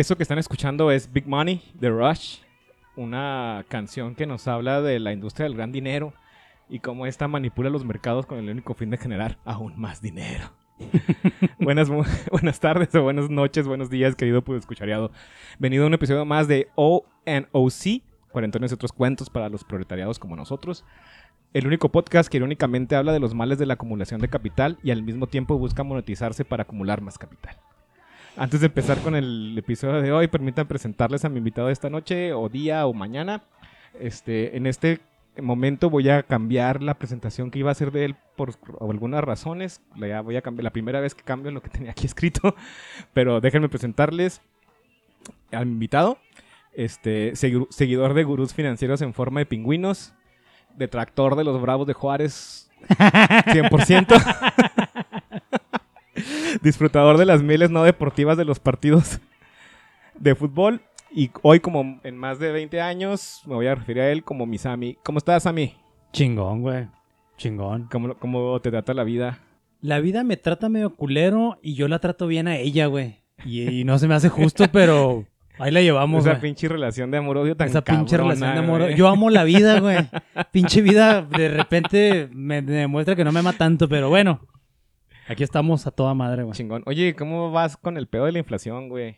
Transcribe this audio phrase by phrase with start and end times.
[0.00, 2.38] Eso que están escuchando es Big Money de Rush,
[2.96, 6.14] una canción que nos habla de la industria del gran dinero
[6.70, 10.54] y cómo esta manipula los mercados con el único fin de generar aún más dinero.
[11.60, 11.90] buenas,
[12.30, 15.12] buenas tardes o buenas noches, buenos días, querido pudo escuchariado.
[15.58, 20.34] Venido a un episodio más de ONOC, Cuarentones y otros cuentos para los proletariados como
[20.34, 20.82] nosotros.
[21.52, 24.92] El único podcast que irónicamente habla de los males de la acumulación de capital y
[24.92, 27.58] al mismo tiempo busca monetizarse para acumular más capital.
[28.36, 31.90] Antes de empezar con el episodio de hoy, permítanme presentarles a mi invitado de esta
[31.90, 33.42] noche, o día, o mañana.
[33.98, 35.00] Este, en este
[35.40, 39.82] momento voy a cambiar la presentación que iba a hacer de él por algunas razones.
[39.96, 42.54] La voy a cambiar, la primera vez que cambio lo que tenía aquí escrito.
[43.12, 44.40] Pero déjenme presentarles
[45.52, 46.18] a mi invitado.
[46.72, 50.14] Este, segui- seguidor de gurús financieros en forma de pingüinos.
[50.76, 54.69] Detractor de los bravos de Juárez 100%.
[56.62, 59.20] Disfrutador de las mieles no deportivas de los partidos
[60.18, 60.80] de fútbol.
[61.12, 64.46] Y hoy, como en más de 20 años, me voy a referir a él como
[64.46, 64.96] mi Sammy.
[65.02, 65.74] ¿Cómo estás, Sammy?
[66.12, 66.86] Chingón, güey.
[67.36, 67.88] Chingón.
[67.90, 69.40] ¿Cómo, cómo te trata la vida?
[69.80, 73.16] La vida me trata medio culero y yo la trato bien a ella, güey.
[73.44, 75.24] Y, y no se me hace justo, pero
[75.58, 78.88] ahí la llevamos, Esa pinche relación de amor-odio tan Esa pinche relación de amor.
[78.90, 80.08] Yo amo la vida, güey.
[80.52, 84.40] Pinche vida de repente me, me demuestra que no me ama tanto, pero bueno.
[85.30, 86.54] Aquí estamos a toda madre, güey.
[86.54, 86.82] Chingón.
[86.86, 89.16] Oye, ¿cómo vas con el pedo de la inflación, güey?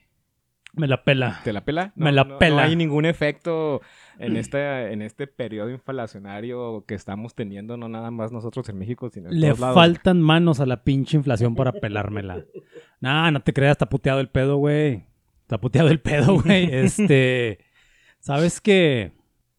[0.74, 1.40] Me la pela.
[1.44, 1.92] ¿Te la pela?
[1.96, 2.56] Me la no- pela.
[2.56, 3.80] No hay ningún efecto
[4.18, 9.10] en este, en este periodo inflacionario que estamos teniendo, no nada más nosotros en México,
[9.10, 9.74] sino en Le todos lados.
[9.74, 12.44] faltan manos a la pinche inflación para pelármela.
[13.00, 15.04] Nah, no te creas, está puteado el pedo, güey.
[15.40, 16.68] Está puteado el pedo, güey.
[16.72, 17.58] Este.
[18.20, 19.12] Sabes que.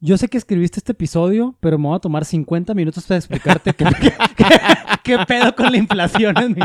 [0.06, 3.74] Yo sé que escribiste este episodio, pero me voy a tomar 50 minutos para explicarte
[3.74, 3.86] qué,
[4.36, 4.46] qué-
[5.04, 6.38] qué pedo con la inflación.
[6.38, 6.62] en mi-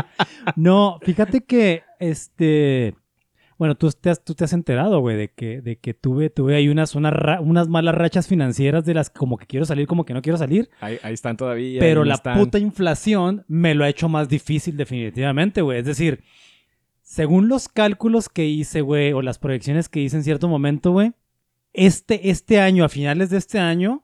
[0.57, 2.95] No, fíjate que este.
[3.57, 6.55] Bueno, tú te has, tú te has enterado, güey, de que, de que tuve, tuve
[6.55, 10.13] ahí unas, unas, unas malas rachas financieras de las como que quiero salir, como que
[10.13, 10.69] no quiero salir.
[10.79, 11.79] Ahí, ahí están todavía.
[11.81, 12.37] Pero la están.
[12.37, 15.79] puta inflación me lo ha hecho más difícil definitivamente, güey.
[15.79, 16.23] Es decir,
[17.01, 21.11] según los cálculos que hice, güey, o las proyecciones que hice en cierto momento, güey,
[21.73, 24.03] este, este año, a finales de este año,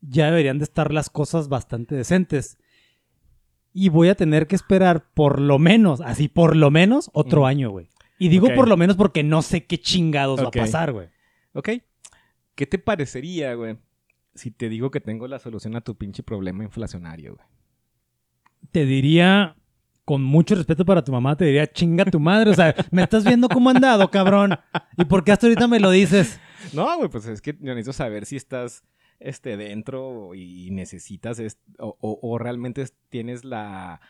[0.00, 2.58] ya deberían de estar las cosas bastante decentes.
[3.72, 7.70] Y voy a tener que esperar por lo menos, así por lo menos, otro año,
[7.70, 7.88] güey.
[8.18, 11.08] Y digo por lo menos porque no sé qué chingados va a pasar, güey.
[11.54, 11.70] Ok.
[12.54, 13.78] ¿Qué te parecería, güey,
[14.34, 17.46] si te digo que tengo la solución a tu pinche problema inflacionario, güey?
[18.70, 19.56] te diría,
[20.10, 22.50] con mucho respeto para tu mamá, te diría, chinga tu madre.
[22.50, 24.58] O sea, me estás viendo cómo andado, cabrón.
[24.98, 26.40] ¿Y por qué hasta ahorita me lo dices?
[26.72, 28.82] No, güey, pues es que yo necesito saber si estás
[29.20, 31.40] este, dentro y necesitas
[31.78, 34.00] o, o- o realmente es- tienes la,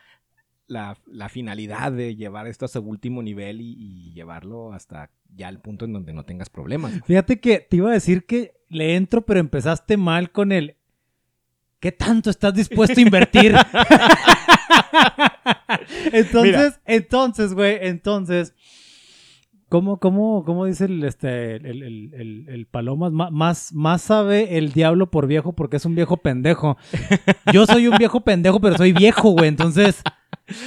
[0.65, 5.49] la, la finalidad de llevar esto a su último nivel y, y llevarlo hasta ya
[5.49, 6.93] el punto en donde no tengas problemas.
[7.05, 10.77] Fíjate que te iba a decir que le entro, pero empezaste mal con el.
[11.81, 13.53] ¿Qué tanto estás dispuesto a invertir?
[16.13, 18.53] entonces, entonces, güey, entonces.
[19.69, 23.13] ¿Cómo, cómo, cómo dice el, este, el, el, el- el Palomas?
[23.13, 26.77] Ma- Más, más sabe el diablo por viejo porque es un viejo pendejo.
[27.53, 29.47] Yo soy un viejo pendejo, pero soy viejo, güey.
[29.47, 30.01] Entonces,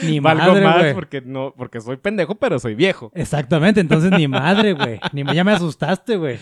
[0.03, 3.13] ni Valgo madre, más porque, no, porque soy pendejo, pero soy viejo.
[3.15, 4.99] Exactamente, entonces ni madre, güey.
[5.13, 6.39] Ni ya me asustaste, güey.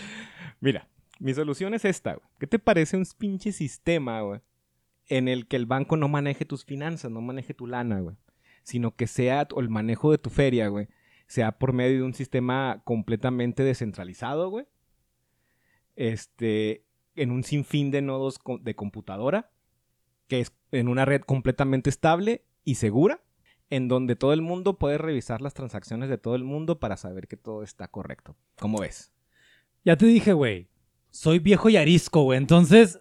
[0.61, 0.87] Mira,
[1.19, 2.25] mi solución es esta, güey.
[2.39, 4.39] ¿Qué te parece un pinche sistema, güey?
[5.07, 8.15] En el que el banco no maneje tus finanzas, no maneje tu lana, güey.
[8.63, 10.87] Sino que sea, o el manejo de tu feria, güey,
[11.27, 14.65] sea por medio de un sistema completamente descentralizado, güey.
[15.95, 16.85] Este,
[17.15, 19.51] en un sinfín de nodos de computadora,
[20.27, 23.21] que es en una red completamente estable y segura,
[23.69, 27.27] en donde todo el mundo puede revisar las transacciones de todo el mundo para saber
[27.27, 28.35] que todo está correcto.
[28.59, 29.11] ¿Cómo ves?
[29.83, 30.69] Ya te dije, güey.
[31.09, 32.37] Soy viejo y arisco, güey.
[32.37, 32.99] Entonces,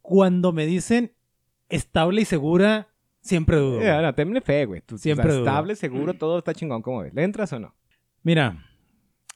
[0.00, 1.14] cuando me dicen
[1.68, 2.88] estable y segura,
[3.20, 3.78] siempre dudo.
[3.78, 4.02] Güey.
[4.02, 4.80] no, tenle fe, güey.
[4.80, 5.44] Tú- o sea, Siempre dudo.
[5.44, 6.82] estable, seguro, todo está chingón.
[6.82, 7.12] ¿Cómo ves?
[7.14, 7.74] ¿Le entras o no?
[8.22, 8.64] Mira,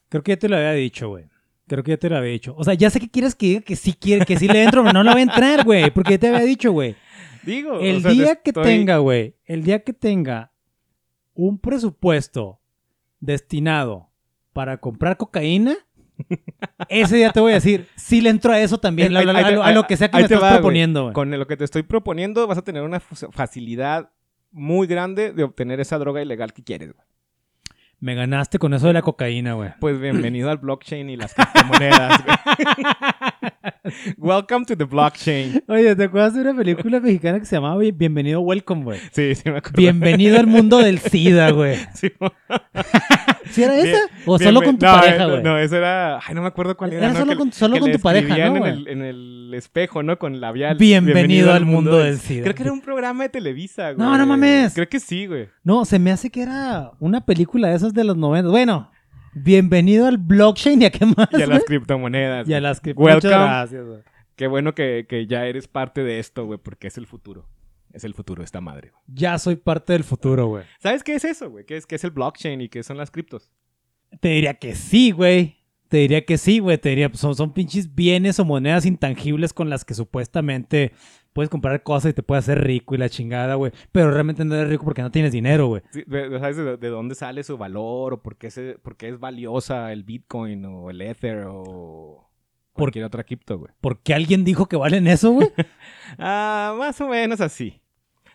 [0.09, 1.27] creo que ya te lo había dicho, güey.
[1.69, 2.55] Creo que ya te lo había dicho.
[2.59, 4.83] O sea, ya sé que quieres que diga que sí quiere, que sí le entro,
[4.83, 5.91] pero no la voy a entrar, güey.
[5.91, 6.97] Porque ya te había dicho, güey.
[7.45, 10.53] Digo, El o sea, día te que estoy- tenga, güey, el día que tenga
[11.35, 12.61] un presupuesto
[13.21, 14.11] destinado
[14.53, 15.77] para comprar cocaína,
[16.89, 19.55] ese día te voy a decir, sí le entro a eso también, Ahí- a, ahí
[19.55, 21.15] lo, a lo que sea que me te estás va, proponiendo, güey.
[21.15, 24.11] Con lo que te estoy proponiendo, vas a tener una facilidad
[24.51, 27.07] muy grande de obtener esa droga ilegal que quieres, güey.
[28.01, 29.71] Me ganaste con eso de la cocaína, güey.
[29.79, 32.37] Pues bienvenido al blockchain y las criptomonedas, güey.
[34.19, 35.63] Welcome to the blockchain.
[35.69, 38.99] Oye, ¿te acuerdas de una película mexicana que se llamaba Bien- Bienvenido Welcome, güey?
[39.13, 39.77] Sí, sí me acuerdo.
[39.77, 41.77] Bienvenido al mundo del SIDA, güey.
[41.95, 42.11] Sí,
[43.51, 43.99] ¿Sí era esa?
[44.27, 45.43] ¿O solo con tu no, pareja, güey?
[45.43, 46.19] No, eso era...
[46.19, 47.05] Ay, no me acuerdo cuál era.
[47.07, 47.19] Era ¿no?
[47.21, 48.73] solo Que- con- solo que con le tu pareja, ¿no, en, güey?
[48.73, 50.19] el, en el espejo, ¿no?
[50.19, 50.77] Con labial.
[50.77, 52.45] Bienvenido al mundo del SIDA.
[52.45, 53.99] Creo que era un programa de Televisa, güey.
[54.07, 54.75] No, no mames.
[54.75, 55.49] Creo que sí, güey.
[55.65, 58.51] No, se me hace que era una película de esas de los 90.
[58.51, 58.91] Bueno,
[59.35, 61.29] bienvenido al blockchain y a qué más.
[61.33, 62.49] Y a las criptomonedas.
[62.49, 63.15] Y a las Welcome.
[63.15, 64.01] Muchas gracias, güey.
[64.37, 67.47] Qué bueno que, que ya eres parte de esto, güey, porque es el futuro.
[67.93, 69.03] Es el futuro de esta madre, güey.
[69.07, 70.65] Ya soy parte del futuro, güey.
[70.79, 71.65] ¿Sabes qué es eso, güey?
[71.67, 73.51] ¿Qué es, qué es el blockchain y qué son las criptos?
[74.21, 75.57] Te diría que sí, güey.
[75.89, 76.79] Te diría que sí, güey.
[76.79, 80.93] Te diría, pues, son, son pinches bienes o monedas intangibles con las que supuestamente
[81.33, 83.73] puedes comprar cosas y te puedes hacer rico y la chingada, güey.
[83.91, 85.83] Pero realmente no eres rico porque no tienes dinero, güey.
[85.91, 89.19] Sí, ¿Sabes de, de dónde sale su valor o por qué, se, por qué es
[89.19, 92.32] valiosa el Bitcoin o el Ether o
[92.73, 93.73] cualquier otra cripto, güey?
[93.81, 95.49] Porque alguien dijo que valen eso, güey.
[96.19, 97.81] Ah, más o menos así.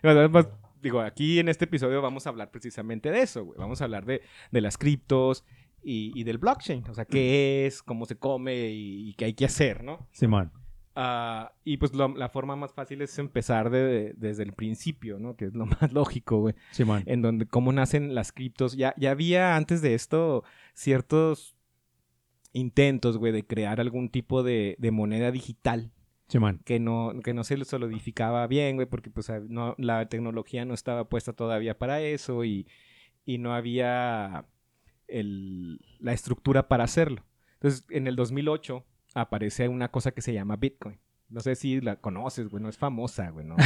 [0.01, 0.47] Bueno, pues,
[0.81, 3.59] digo, aquí en este episodio vamos a hablar precisamente de eso, güey.
[3.59, 5.43] Vamos a hablar de, de las criptos
[5.83, 6.83] y, y del blockchain.
[6.89, 10.07] O sea, qué es, cómo se come y, y qué hay que hacer, ¿no?
[10.11, 10.51] Simón.
[10.95, 15.35] Ah, y pues lo- la forma más fácil es empezar de- desde el principio, ¿no?
[15.35, 16.55] Que es lo más lógico, güey.
[16.71, 17.03] Simón.
[17.05, 18.75] En donde cómo nacen las criptos.
[18.75, 20.43] Ya, ya había antes de esto
[20.73, 21.55] ciertos
[22.57, 25.91] intentos, güey, de crear algún tipo de, de moneda digital
[26.65, 30.73] que no, que no se solidificaba bien, güey, porque pues ah, no, la tecnología no
[30.73, 32.67] estaba puesta todavía para eso y,
[33.25, 34.45] y no había
[35.07, 37.23] el- la estructura para hacerlo.
[37.53, 38.83] Entonces, en el 2008
[39.13, 40.99] aparece una cosa que se llama Bitcoin.
[41.29, 43.55] No sé si la conoces, güey, no es famosa, güey, ¿no?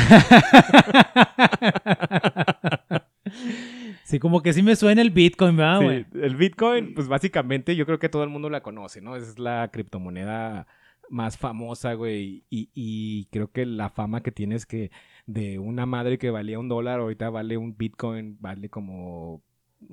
[4.04, 6.06] sí, como que sí me suena el Bitcoin, ¿verdad, Sí, güey?
[6.22, 9.16] el Bitcoin, pues básicamente yo creo que todo el mundo la conoce, ¿no?
[9.16, 10.68] Es la criptomoneda
[11.10, 12.46] más famosa, güey.
[12.50, 14.92] Y, y creo que la fama que tiene es que
[15.26, 19.42] de una madre que valía un dólar, ahorita vale un Bitcoin, vale como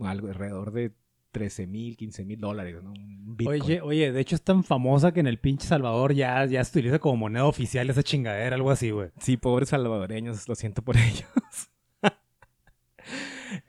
[0.03, 0.93] algo alrededor de
[1.33, 2.91] 13 mil, 15 mil dólares, ¿no?
[2.93, 3.61] Un Bitcoin.
[3.63, 6.79] Oye, oye, de hecho es tan famosa que en el pinche Salvador ya, ya se
[6.79, 9.11] utiliza como moneda oficial esa chingadera, algo así, güey.
[9.19, 11.29] Sí, pobres salvadoreños, lo siento por ellos.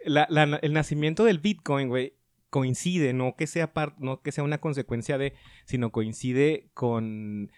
[0.05, 2.13] La- la- el nacimiento del Bitcoin, güey,
[2.49, 5.33] coincide, no que sea par- no que sea una consecuencia de,
[5.65, 7.51] sino coincide con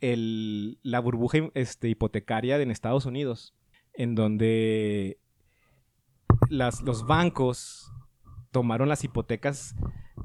[0.00, 3.54] el- la burbuja este, hipotecaria de en Estados Unidos,
[3.94, 5.18] en donde
[6.50, 7.92] las, los bancos
[8.50, 9.74] tomaron las hipotecas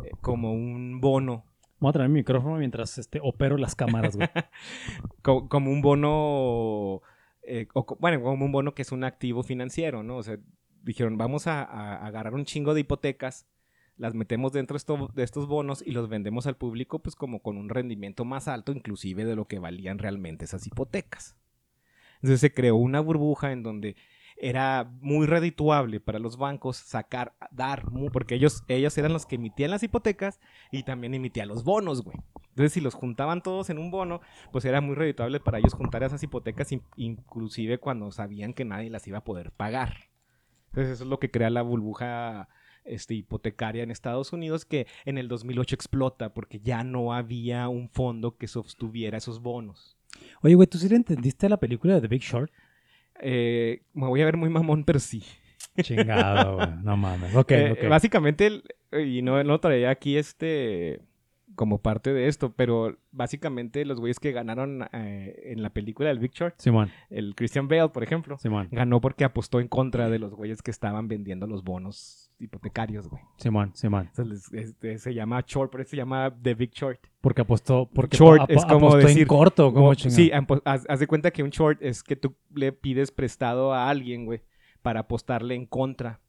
[0.03, 1.45] eh, como un bono
[1.79, 4.29] Voy a traer mi micrófono mientras este, opero las cámaras, güey.
[5.23, 7.01] co- como un bono,
[7.41, 10.17] eh, o bueno, como un bono que es un activo financiero, ¿no?
[10.17, 10.37] O sea,
[10.83, 13.47] dijeron, vamos a, a agarrar un chingo de hipotecas,
[13.97, 14.77] las metemos dentro
[15.13, 18.71] de estos bonos y los vendemos al público, pues como con un rendimiento más alto,
[18.71, 21.37] inclusive de lo que valían realmente esas hipotecas.
[22.15, 23.95] Entonces se creó una burbuja en donde
[24.37, 29.69] era muy redituable para los bancos sacar, dar, porque ellos, ellos eran los que emitían
[29.69, 30.39] las hipotecas
[30.71, 32.17] y también emitían los bonos, güey.
[32.49, 36.01] Entonces, si los juntaban todos en un bono, pues era muy redituable para ellos juntar
[36.03, 40.10] esas hipotecas, in- inclusive cuando sabían que nadie las iba a poder pagar.
[40.71, 42.47] Entonces, eso es lo que crea la burbuja
[42.85, 47.89] este, hipotecaria en Estados Unidos, que en el 2008 explota porque ya no había un
[47.89, 49.97] fondo que sostuviera esos bonos.
[50.41, 52.51] Oye, güey, ¿tú sí le entendiste a la película de The Big Short?
[53.21, 55.23] Eh, me voy a ver muy mamón, pero sí.
[55.81, 56.69] Chingado, güey.
[56.83, 57.35] No mames.
[57.35, 57.89] Ok, Eh, ok.
[57.89, 61.01] Básicamente, y no, no traía aquí este
[61.61, 66.17] como parte de esto, pero básicamente los güeyes que ganaron eh, en la película del
[66.17, 70.17] Big Short, Simón, el Christian Bale, por ejemplo, Simón, ganó porque apostó en contra de
[70.17, 73.21] los güeyes que estaban vendiendo los bonos hipotecarios, güey.
[73.37, 74.09] Simón, Simón.
[74.53, 76.99] Este, se llama short, por eso se llama The Big Short.
[77.21, 80.31] Porque apostó, porque Short es como apostó en decir- corto, como sí,
[80.65, 84.25] haz, haz de cuenta que un short es que tú le pides prestado a alguien,
[84.25, 84.41] güey,
[84.81, 86.21] para apostarle en contra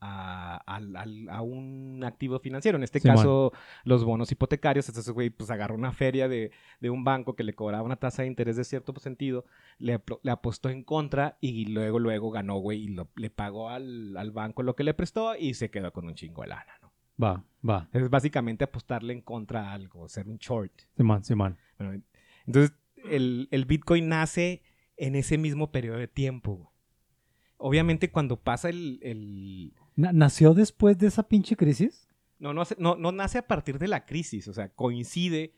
[0.00, 2.76] a, a un activo financiero.
[2.78, 3.52] En este caso,
[3.84, 4.88] los bonos hipotecarios.
[4.88, 6.50] Entonces, güey, pues agarró una feria de,
[6.80, 9.44] de un banco que le cobraba una tasa de interés de cierto sentido,
[9.78, 10.00] le,
[10.30, 14.62] apostó en contra y luego, luego ganó, güey, y lo- le pagó al, al banco
[14.62, 16.92] lo que le prestó y se quedó con un chingo de lana, ¿no?
[17.22, 17.88] Va, va.
[17.92, 20.72] Es básicamente apostarle en contra a algo, ser un short.
[20.96, 21.56] Simón, Simón.
[21.78, 22.00] Bueno,
[22.46, 22.72] entonces,
[23.10, 24.62] el, el Bitcoin nace
[24.96, 26.54] en ese mismo periodo de tiempo.
[26.54, 26.68] güey.
[27.56, 29.72] Obviamente, cuando pasa el...
[29.98, 32.08] ¿Nació después de esa pinche crisis?
[32.38, 35.54] No, no, no, no nace a partir de la crisis, o sea, coincide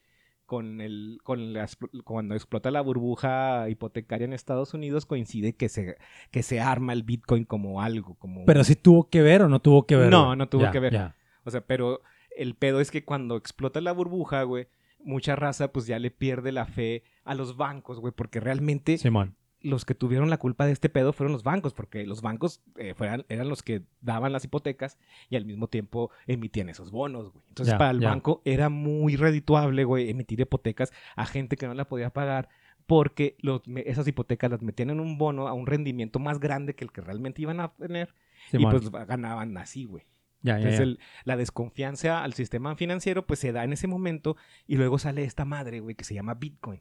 [0.47, 1.69] con el con la
[2.05, 5.97] cuando explota la burbuja hipotecaria en Estados Unidos, coincide que se,
[6.31, 8.47] que se arma el Bitcoin como algo, como...
[8.47, 10.11] Pero sí tuvo que ver o no tuvo que ver.
[10.11, 10.39] No, güey?
[10.39, 10.93] no tuvo Ya, que ver.
[10.95, 11.17] ya.
[11.45, 12.01] O sea, pero
[12.35, 14.69] el pedo es que cuando explota la burbuja, güey,
[15.05, 19.37] mucha raza pues ya le pierde la fe a los bancos, güey, porque realmente Simón.
[19.63, 22.95] Los que tuvieron la culpa de este pedo fueron los bancos, porque los bancos eh,
[22.95, 24.99] fueran- eran los que daban las hipotecas
[25.29, 27.45] y al mismo tiempo emitían esos bonos, güey.
[27.49, 31.87] Entonces para el banco era muy redituable, güey, emitir hipotecas a gente que no la
[31.87, 32.49] podía pagar
[32.87, 36.85] porque los- esas hipotecas las metían en un bono a un rendimiento más grande que
[36.85, 38.15] el que realmente iban a tener
[38.51, 38.75] Simón.
[38.77, 40.05] y pues ganaban así, güey.
[40.43, 40.85] ya, ya, Entonces ya.
[40.85, 44.37] el- la desconfianza al sistema financiero pues se da en ese momento
[44.67, 46.81] y luego sale esta madre, güey, que se llama Bitcoin,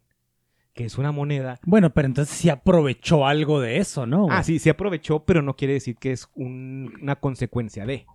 [0.73, 1.59] que es una moneda.
[1.63, 4.23] Bueno, pero entonces sí aprovechó algo de eso, ¿no?
[4.25, 4.37] güey?
[4.37, 8.05] Ah, sí, se aprovechó, pero no quiere decir que es un- una consecuencia de.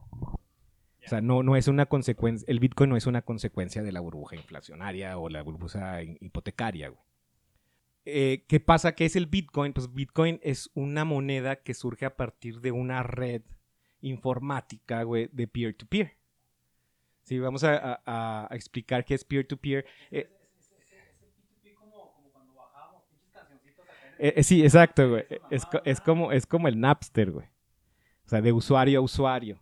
[1.05, 4.01] O sea, no, no es una consecuencia, el Bitcoin no es una consecuencia de la
[4.01, 7.01] burbuja inflacionaria o la burbuja hi- hipotecaria, güey.
[8.07, 8.95] Eh, ¿Qué pasa?
[8.95, 9.73] ¿Qué es el Bitcoin?
[9.75, 13.43] Pues Bitcoin es una moneda que surge a partir de una red
[14.01, 16.13] informática, güey, de peer-to-peer.
[17.23, 19.87] Sí, vamos a, a- a explicar qué es peer-to-peer.
[20.11, 20.31] Eh,
[24.19, 25.25] eh, eh, sí, exacto, güey.
[25.51, 27.47] Es, co- es como, es como el Napster, güey.
[28.25, 29.57] O sea, de usuario a usuario.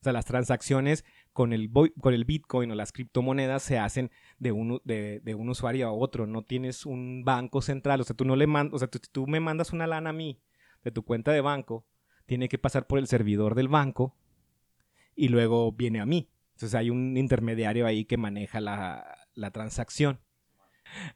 [0.00, 1.70] O sea, las transacciones con el,
[2.00, 5.92] con el Bitcoin o las criptomonedas se hacen de un, de, de un usuario a
[5.92, 6.26] otro.
[6.26, 8.00] No tienes un banco central.
[8.00, 10.14] O sea, tú no le mandas, o sea, tú, tú me mandas una lana a
[10.14, 10.40] mí
[10.82, 11.86] de tu cuenta de banco,
[12.24, 14.16] tiene que pasar por el servidor del banco
[15.14, 16.30] y luego viene a mí.
[16.54, 20.20] Entonces hay un intermediario ahí que maneja la, la transacción.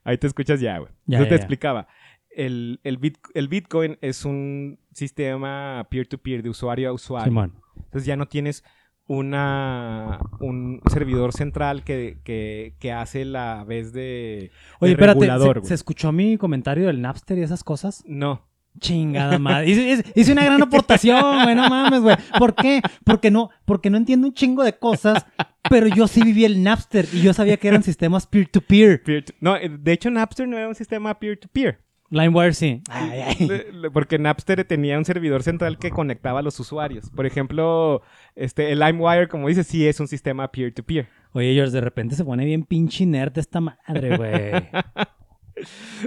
[0.04, 0.92] Ahí te escuchas ya, güey.
[1.06, 1.36] Yo ya, te ya.
[1.36, 1.88] explicaba.
[2.36, 7.30] El, el, bit- el Bitcoin es un sistema peer-to-peer de usuario a usuario.
[7.30, 7.52] Simón.
[7.76, 8.64] Entonces ya no tienes
[9.06, 14.50] una, un servidor central que, que, que hace la vez de,
[14.80, 18.02] Oye, de espérate, regulador, ¿se, escuchó mi comentario del Napster y esas cosas?
[18.06, 18.42] No.
[18.80, 19.70] Chingada madre.
[19.70, 22.16] Hice, una gran aportación, güey, no mames, güey.
[22.38, 22.82] ¿Por qué?
[23.04, 25.24] Porque no, porque no entiendo un chingo de cosas,
[25.70, 29.02] pero yo sí viví el Napster y yo sabía que eran sistemas peer-to-peer.
[29.04, 31.78] Peer to- no, eh, de hecho Napster no era un sistema peer-to-peer.
[32.14, 32.80] LimeWire sí.
[32.88, 33.48] Ay, ay.
[33.92, 37.10] Porque Napster tenía un servidor central que conectaba a los usuarios.
[37.10, 38.02] Por ejemplo,
[38.36, 41.08] este, el LimeWire, como dices, sí es un sistema peer-to-peer.
[41.32, 44.52] Oye, George, de repente se pone bien pinche nerd esta madre, güey.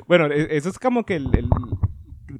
[0.07, 1.27] Bueno, e- eso es como que el...
[1.35, 1.49] el-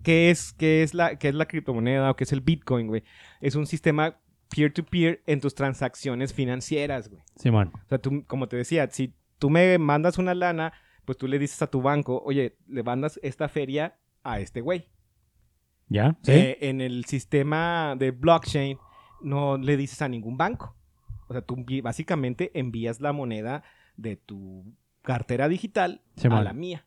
[0.03, 3.03] ¿qué, es, qué, es la, ¿Qué es la criptomoneda o qué es el Bitcoin, güey?
[3.41, 4.17] Es un sistema
[4.53, 7.21] peer-to-peer en tus transacciones financieras, güey.
[7.35, 7.71] Simón.
[7.85, 10.73] O sea, tú, como te decía, si tú me mandas una lana,
[11.07, 14.89] pues tú le dices a tu banco, oye, le mandas esta feria a este güey.
[15.87, 16.17] ¿Ya?
[16.21, 16.33] ¿Sí?
[16.33, 18.77] Eh, en el sistema de blockchain
[19.21, 20.75] no le dices a ningún banco.
[21.29, 23.63] O sea, tú básicamente envías la moneda
[23.95, 24.65] de tu
[25.01, 26.85] cartera digital a la mía.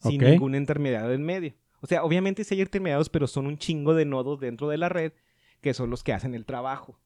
[0.00, 1.54] Sin ningún intermediario en medio.
[1.80, 4.88] O sea, obviamente sí hay intermediarios, pero son un chingo de nodos dentro de la
[4.88, 5.12] red
[5.60, 6.98] que son los que hacen el trabajo.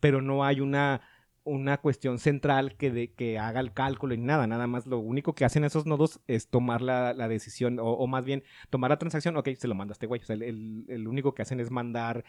[0.00, 1.02] Pero no hay una,
[1.44, 4.46] una cuestión central que, de, que haga el cálculo ni nada.
[4.46, 8.06] Nada más lo único que hacen esos nodos es tomar la, la decisión, o, o
[8.06, 9.36] más bien tomar la transacción.
[9.36, 10.20] Ok, se lo manda a este güey.
[10.20, 12.24] O sea, el, el- único que hacen es mandar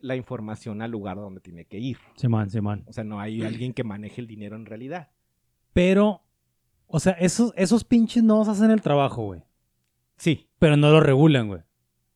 [0.00, 1.98] la información al lugar donde tiene que ir.
[2.16, 2.84] Simón, Simón.
[2.86, 5.10] O sea, no hay alguien que maneje el dinero en realidad.
[5.72, 6.22] Pero,
[6.86, 9.42] o sea, esos, esos pinches nodos hacen el trabajo, güey.
[10.16, 11.62] Sí, Pero no lo regulan, güey.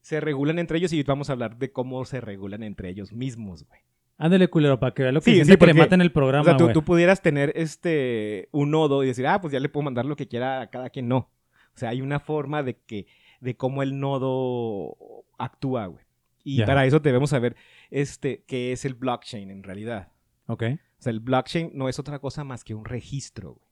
[0.00, 3.64] se regulan entre ellos y vamos a hablar de cómo se regulan entre ellos mismos,
[3.66, 3.80] güey.
[4.18, 6.44] Ándale, culero, para que vea lo que Sí, sí, que le maten el O programa,
[6.44, 9.84] sea, tú, tú pudieras tener este un nodo y decir, ah, pues ya le puedo
[9.84, 11.06] mandar lo que quiera a cada quien.
[11.08, 11.30] No.
[11.74, 13.06] O sea, hay una forma de que,
[13.40, 14.96] de cómo el nodo
[15.38, 16.04] actúa, güey.
[16.42, 17.54] Y para eso debemos saber
[17.90, 20.10] este, qué es el blockchain en realidad.
[20.46, 23.68] Ok, O sea, el blockchain no es otra cosa más que un registro, güey.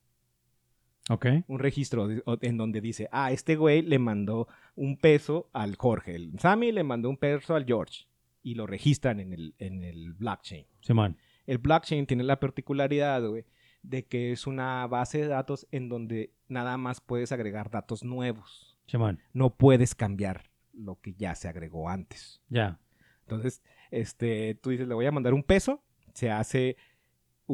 [1.08, 1.44] ok.
[1.48, 6.14] Un registro o- en donde dice, ah, este güey le mandó un peso al Jorge.
[6.14, 8.06] El Sammy le mandó un peso al George.
[8.46, 10.66] Y lo registran en el, en el blockchain.
[10.80, 11.16] Simón.
[11.46, 13.44] El blockchain tiene la particularidad, güey,
[13.82, 18.78] de que es una base de datos en donde nada más puedes agregar datos nuevos.
[18.86, 19.18] Simón.
[19.32, 22.40] No puedes cambiar lo que ya se agregó antes.
[22.48, 22.78] Ya.
[23.22, 25.82] Entonces, este, tú dices, le voy a mandar un peso,
[26.14, 26.76] se hace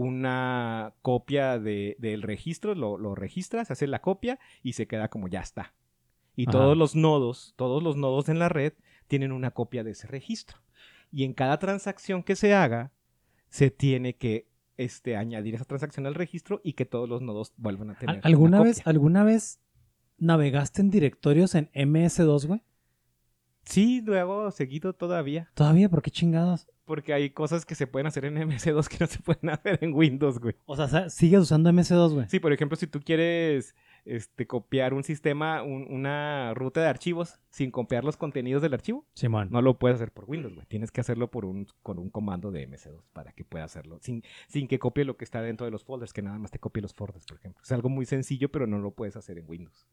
[0.02, 5.08] una copia de- del registro, lo, lo registras, se hace la copia y se queda
[5.08, 5.74] como ya está.
[6.34, 6.52] Y Ajá.
[6.52, 8.72] todos los nodos, todos los nodos en la red
[9.06, 10.58] tienen una copia de ese registro.
[11.12, 12.90] Y en cada transacción que se haga,
[13.50, 17.90] se tiene que este, añadir esa transacción al registro y que todos los nodos vuelvan
[17.90, 18.16] a tener.
[18.16, 18.90] ¿Al- ¿Alguna una vez, copia.
[18.90, 19.60] ¿Alguna vez
[20.18, 22.62] navegaste en directorios en MS2, güey?
[23.64, 25.50] Sí, luego seguido todavía.
[25.54, 26.66] Todavía, ¿por qué chingados?
[26.84, 29.94] Porque hay cosas que se pueden hacer en MS2 que no se pueden hacer en
[29.94, 30.56] Windows, güey.
[30.66, 32.28] O sea, sigues usando MS2, güey.
[32.28, 37.38] Sí, por ejemplo, si tú quieres este, copiar un sistema, un- una ruta de archivos
[37.50, 39.48] sin copiar los contenidos del archivo, Simón.
[39.50, 40.66] no lo puedes hacer por Windows, güey.
[40.66, 43.98] Tienes que hacerlo por un, con un comando de MS2 para que pueda hacerlo.
[44.00, 46.58] Sin, sin que copie lo que está dentro de los folders, que nada más te
[46.58, 47.62] copie los folders, por ejemplo.
[47.62, 49.86] Es algo muy sencillo, pero no lo puedes hacer en Windows.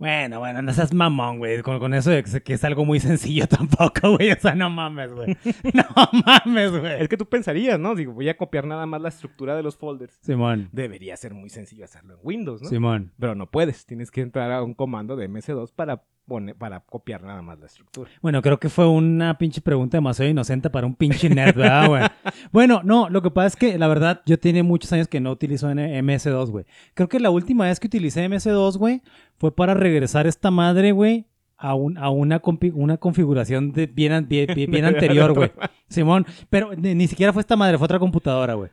[0.00, 1.60] Bueno, bueno, no seas mamón, güey.
[1.60, 4.32] Con, con eso de que, es algo muy sencillo tampoco, güey.
[4.32, 5.36] O sea, no mames, güey.
[5.74, 5.84] No
[6.24, 7.02] mames, güey.
[7.02, 7.94] Es que tú pensarías, ¿no?
[7.94, 10.18] Digo, voy a copiar nada más la estructura de los folders.
[10.22, 10.70] Simón.
[10.72, 12.70] Debería ser muy sencillo hacerlo en Windows, ¿no?
[12.70, 13.12] Simón.
[13.20, 13.84] Pero no puedes.
[13.84, 17.66] Tienes que entrar a un comando de MS2 para, poner, para copiar nada más la
[17.66, 18.08] estructura.
[18.22, 22.02] Bueno, creo que fue una pinche pregunta demasiado inocente para un pinche nerd, ¿verdad, güey?
[22.52, 25.32] bueno, no, lo que pasa es que la verdad yo tiene muchos años que no
[25.32, 26.64] utilizo N- MS2, güey.
[26.94, 29.02] Creo que la última vez que utilicé MS2, güey,
[29.38, 31.26] fue para regresar esta madre, güey,
[31.58, 35.50] a, un, a una, configuración de bien, an- bien, bien- bien anterior, güey.
[35.88, 38.70] Simón, pero ni, ni siquiera fue esta madre, fue otra computadora, güey.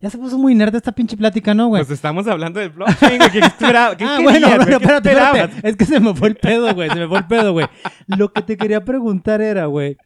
[0.00, 1.82] Ya se puso muy nerd esta pinche plática, ¿no, güey?
[1.82, 3.30] Pues estamos hablando del blockchain, güey.
[3.30, 3.96] ¿Qué esperaba?
[3.96, 5.68] ¿Qué ah, querías, bueno, espérate, espérate.
[5.68, 6.90] Es que se me fue el pedo, güey.
[6.90, 7.66] Se me fue el pedo, güey.
[8.06, 9.96] Lo que te quería preguntar era, güey.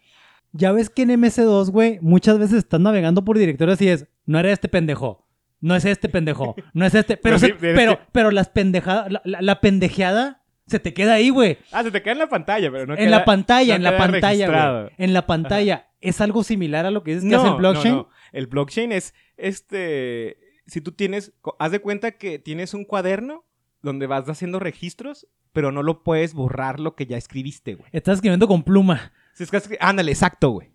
[0.53, 4.39] Ya ves que en MS2, güey, muchas veces estás navegando por directorios y es, no
[4.39, 5.27] era este pendejo.
[5.61, 6.55] No es este pendejo.
[6.73, 7.17] No es este.
[7.17, 10.95] Pero, Pero sí, se- es pero, pero las pendejadas, la, la- la pendejeada se te
[10.95, 11.59] queda ahí, güey.
[11.73, 13.93] Ah, se te queda en la pantalla, pero no en la queda- pantalla, no en
[13.93, 14.83] la pantalla, registrado.
[14.83, 14.95] güey.
[14.99, 15.87] En la pantalla.
[16.01, 17.95] ¿Es algo similar a lo que dices que hace el blockchain?
[17.95, 18.09] No, no.
[18.33, 20.39] El blockchain es este.
[20.67, 21.33] Si tú tienes.
[21.59, 23.45] Haz de cuenta que tienes un cuaderno
[23.83, 27.89] donde vas haciendo registros, pero no lo puedes borrar lo que ya escribiste, güey.
[27.93, 29.13] Estás escribiendo con pluma.
[29.35, 30.69] Si es que Ándale, exacto, güey.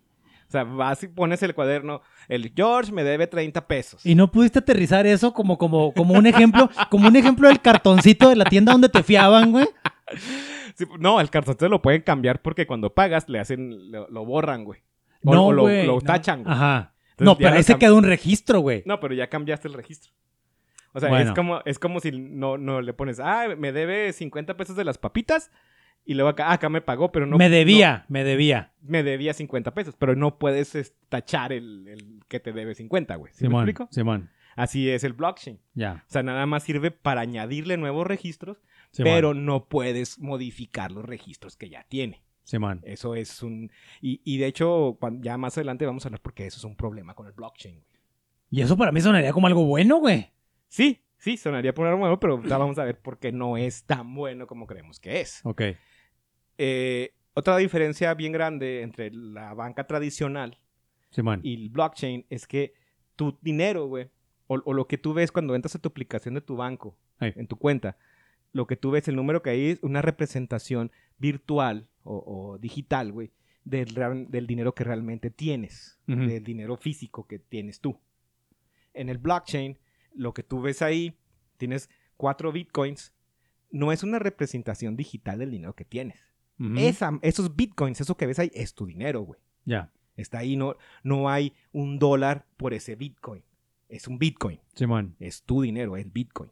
[0.48, 2.02] O sea, vas y pones el cuaderno.
[2.28, 4.06] El George me debe 30 pesos.
[4.06, 8.28] Y no pudiste aterrizar eso como, como, como un ejemplo, como un ejemplo del cartoncito
[8.28, 9.66] de la tienda donde te fiaban, güey.
[10.76, 13.90] Sí, no, el cartoncito lo pueden cambiar porque cuando pagas le hacen.
[13.90, 14.80] Lo, lo borran, güey.
[15.24, 15.86] O, No, o lo, güey.
[15.86, 16.00] lo no.
[16.02, 16.54] tachan, güey.
[16.54, 16.94] Ajá.
[17.18, 18.82] No, pero ahí se queda un registro, güey.
[18.86, 20.12] No, pero ya cambiaste el registro.
[20.92, 21.30] O sea, Bueno.
[21.30, 24.84] es, como, es como si no, no le pones, ah, me debe 50 pesos de
[24.84, 25.50] las papitas.
[26.08, 27.36] Y luego acá, ah, acá me pagó, pero no.
[27.36, 28.72] me debía, me debía.
[28.80, 33.16] me debía 50 pesos, pero no puedes es, tachar el, el que te debe 50,
[33.16, 33.32] güey.
[33.34, 33.88] ¿Sí me Simón, explico?
[33.90, 35.58] Simón, Así es el blockchain.
[35.74, 36.04] ya.
[36.08, 41.04] O sea, nada más sirve para añadirle nuevos registros, Simón, pero no puedes modificar los
[41.04, 42.22] registros que ya tiene.
[42.46, 42.80] Simón.
[42.84, 43.72] Eso es un...
[44.00, 47.12] Y, y de hecho, ya más adelante vamos a hablar porque eso es un problema
[47.14, 47.82] con el blockchain.
[48.50, 50.30] Y eso para mí sonaría como algo bueno, güey.
[50.68, 53.82] Sí, sí, sonaría por algo nuevo, pero ya vamos a ver por qué no es
[53.82, 55.40] tan bueno como creemos que es.
[55.42, 55.62] Ok.
[56.56, 60.56] Eh, otra diferencia bien grande entre la banca tradicional
[61.42, 62.74] y el blockchain es que
[63.16, 64.08] tu dinero, güey,
[64.46, 67.48] o, o lo que tú ves cuando entras a tu aplicación de tu banco, en
[67.48, 67.98] tu cuenta,
[68.52, 73.12] lo que tú ves, el número que hay es una representación virtual o, o digital,
[73.12, 73.32] güey,
[73.64, 73.94] del,
[74.28, 77.98] del dinero que realmente tienes, del dinero físico que tienes tú.
[78.94, 79.78] En el blockchain,
[80.14, 81.18] lo que tú ves ahí,
[81.56, 83.12] tienes cuatro bitcoins,
[83.70, 86.18] no es una representación digital del dinero que tienes.
[86.78, 89.40] Esa- esos bitcoins, eso que ves ahí, es tu dinero, güey.
[89.66, 89.92] Ya.
[90.16, 93.42] Está ahí, no, no hay un dólar por ese bitcoin.
[93.88, 95.14] Es un bitcoin, Simón.
[95.20, 96.50] es tu dinero, es bitcoin.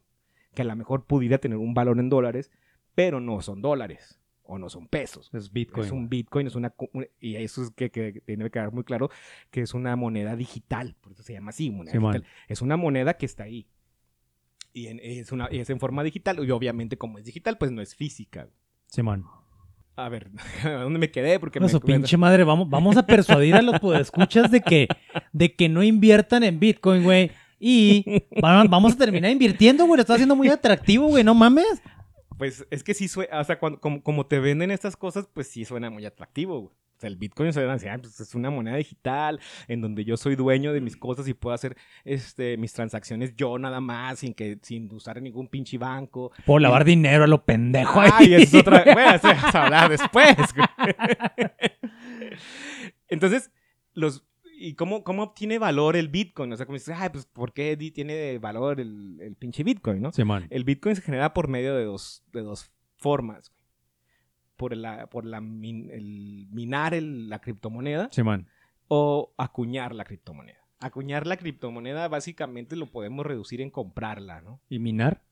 [0.54, 2.50] Que a lo mejor pudiera tener un valor en dólares,
[2.94, 5.30] pero no son dólares o no son pesos.
[5.32, 5.86] Es Bitcoin.
[5.86, 6.74] Es un bitcoin, es una...
[7.18, 9.08] Y eso es que, que tiene que quedar muy claro
[9.50, 12.24] que es una moneda digital, por eso se llama así, moneda digital.
[12.48, 13.66] Es una moneda que está ahí.
[14.72, 17.80] Y en- es, una, es en forma digital, y obviamente como es digital, pues no
[17.80, 18.48] es física.
[18.86, 19.24] Simón.
[19.96, 20.30] A ver,
[20.64, 21.38] ¿a dónde me quedé?
[21.38, 24.88] Porque No, me pinche madre, vamos, vamos a persuadir a los podescuchas de que,
[25.32, 27.30] de que no inviertan en Bitcoin, güey.
[27.66, 29.96] Y vamos a terminar invirtiendo, güey.
[29.96, 31.24] Lo está haciendo muy atractivo, güey.
[31.24, 31.80] No mames.
[32.36, 35.48] Pues es que sí suena, o sea, cuando, como, como te venden estas cosas, pues
[35.48, 36.74] sí suena muy atractivo, güey.
[36.74, 40.18] O sea, el Bitcoin suena así, ah, pues es una moneda digital en donde yo
[40.18, 41.74] soy dueño de mis cosas y puedo hacer
[42.04, 46.32] este, mis transacciones yo nada más, sin que sin usar ningún pinche banco.
[46.44, 48.10] Por lavar dinero a lo pendejo ahí.
[48.12, 48.84] Ay, eso es otra.
[48.84, 50.68] Bueno, eso vamos a hablar después, güey.
[53.08, 53.50] Entonces,
[53.94, 54.22] los.
[54.56, 56.52] ¿Y cómo, cómo obtiene valor el Bitcoin?
[56.52, 60.12] O sea, como dices, ay, pues, ¿por qué tiene valor el, el pinche Bitcoin, no?
[60.12, 60.46] Simón.
[60.50, 63.50] El Bitcoin se genera por medio de dos, de dos formas.
[63.50, 63.60] güey.
[64.56, 68.46] Por, la, por la min- el minar el- la criptomoneda Simón.
[68.88, 70.58] o acuñar la criptomoneda.
[70.78, 74.60] Acuñar la criptomoneda básicamente lo podemos reducir en comprarla, ¿no?
[74.68, 75.22] ¿Y minar?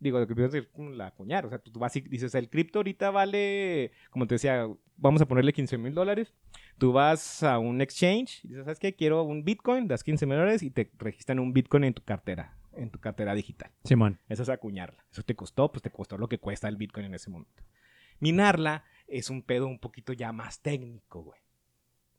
[0.00, 1.46] Digo, lo que quiero decir, la acuñar.
[1.46, 4.66] O sea, tú vas y dices, el cripto ahorita vale, como te decía,
[4.96, 6.34] vamos a ponerle 15 mil dólares.
[6.78, 8.94] Tú vas a un exchange y dices, ¿sabes qué?
[8.94, 12.56] Quiero un Bitcoin, das 15 mil dólares y te registran un Bitcoin en tu cartera,
[12.72, 13.70] en tu cartera digital.
[13.84, 14.18] Simón.
[14.28, 15.04] Eso es acuñarla.
[15.10, 17.62] Eso te costó, pues te costó lo que cuesta el Bitcoin en ese momento.
[18.20, 21.40] Minarla es un pedo un poquito ya más técnico, güey.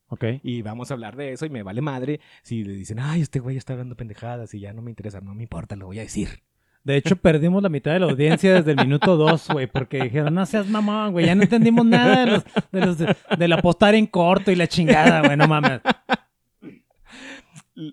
[0.08, 0.24] Ok.
[0.44, 3.40] Y vamos a hablar de eso y me vale madre si le dicen, ay, este
[3.40, 6.04] güey está hablando pendejadas y ya no me interesa, no me importa, lo voy a
[6.04, 6.44] decir.
[6.86, 10.34] De hecho, perdimos la mitad de la audiencia desde el minuto dos, güey, porque dijeron,
[10.34, 13.96] no seas mamón, güey, ya no entendimos nada de los, de los de, del apostar
[13.96, 15.82] en corto y la chingada, güey, no mames.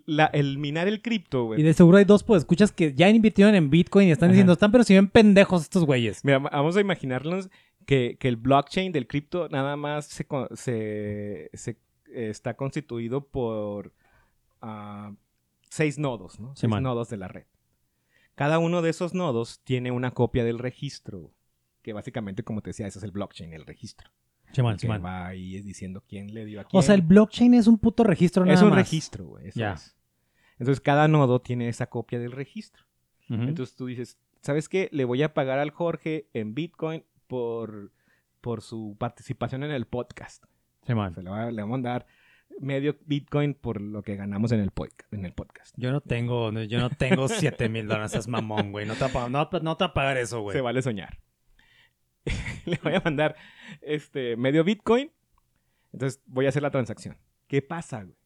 [0.07, 1.63] La- el minar el cripto, Y güey.
[1.63, 4.35] de seguro hay dos, pues, escuchas que ya invirtieron en Bitcoin y están Ajá.
[4.35, 6.25] diciendo, están pero si ven pendejos estos güeyes.
[6.25, 7.49] Mira, vamos a imaginarnos
[7.85, 10.25] que, que el blockchain del cripto nada más se,
[10.55, 11.71] se- se,
[12.15, 13.93] eh, está constituido por
[14.61, 15.13] ah,
[15.69, 16.55] seis nodos, ¿no?
[16.55, 17.45] Seis nodos de la red.
[18.35, 21.33] Cada uno de esos nodos tiene una copia del registro,
[21.83, 24.11] que básicamente, como te decía, eso es el blockchain, el registro.
[24.53, 26.79] Simón, que va ahí diciendo quién le dio a quién.
[26.79, 28.79] O sea, el blockchain es un puto registro nada es un más.
[28.79, 29.49] registro, güey.
[29.49, 29.73] eso Ya.
[29.75, 29.97] es.
[30.59, 32.85] Entonces, cada nodo tiene esa copia del registro.
[33.29, 34.91] Entonces tú dices, ¿sabes qué?
[34.93, 37.93] Le voy a pagar al Jorge en Bitcoin por,
[38.43, 40.45] por su participación en el podcast.
[40.87, 41.15] Simón.
[41.15, 42.07] Se le, va, le vamos a dar
[42.61, 45.75] medio Bitcoin por lo que ganamos en el, podca- en el podcast.
[45.77, 48.87] Yo no tengo, yo no tengo 7 mil dólares, es mamón, güey.
[48.87, 50.57] No te, va no, no a pagar eso, güey.
[50.57, 51.19] Se vale soñar.
[52.67, 53.37] le voy a mandar
[53.81, 55.11] este, medio Bitcoin.
[55.93, 57.17] Entonces voy a hacer la transacción.
[57.49, 58.17] ¿Qué pasa, güey?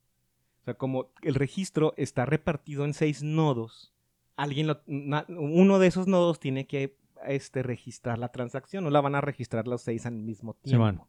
[0.61, 3.93] O sea, como el registro está repartido en seis nodos,
[4.37, 8.85] alguien lo- na- uno de esos nodos tiene que este, registrar la transacción.
[8.85, 10.87] No la van a registrar los seis al mismo tiempo.
[10.87, 11.03] Simón.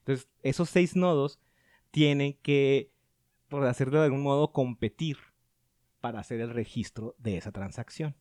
[0.00, 1.38] Entonces, esos seis nodos
[1.90, 2.92] tienen que,
[3.48, 5.16] por hacerlo de algún modo, competir
[6.00, 8.16] para hacer el registro de esa transacción.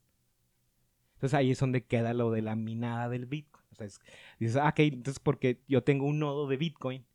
[1.15, 3.65] Entonces ahí es donde queda lo de la minada del Bitcoin.
[3.71, 3.99] O sea, es-
[4.39, 7.05] dices, ah, ok, entonces porque yo tengo un nodo de Bitcoin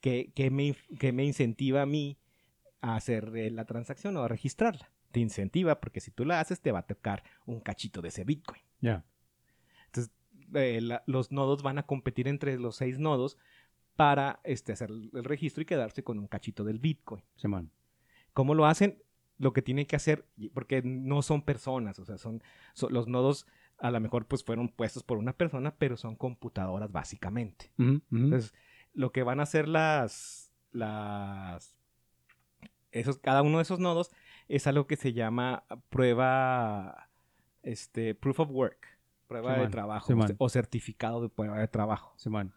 [0.00, 2.18] que, que, me, que me incentiva a mí
[2.80, 4.90] a hacer eh, la transacción o a registrarla.
[5.10, 8.24] Te incentiva porque si tú la haces te va a tocar un cachito de ese
[8.24, 8.60] Bitcoin.
[8.80, 9.04] Ya.
[9.86, 10.12] Entonces,
[10.54, 13.38] eh, la- los nodos van a competir entre los seis nodos
[13.98, 17.24] para este, hacer el registro y quedarse con un cachito del Bitcoin.
[17.34, 17.72] Simón.
[18.32, 19.02] ¿Cómo lo hacen?
[19.38, 22.40] Lo que tienen que hacer, porque no son personas, o sea, son,
[22.74, 26.92] son- los nodos a lo mejor pues fueron puestos por una persona, pero son computadoras
[26.92, 27.72] básicamente.
[27.76, 28.54] Entonces,
[28.94, 31.76] lo que van a hacer las, las,
[32.92, 34.12] esos, cada uno de esos nodos
[34.46, 37.10] es algo que se llama prueba,
[37.64, 38.86] este, proof of work,
[39.26, 40.36] prueba de trabajo Simón.
[40.38, 42.14] o certificado de prueba de trabajo.
[42.16, 42.54] Simón.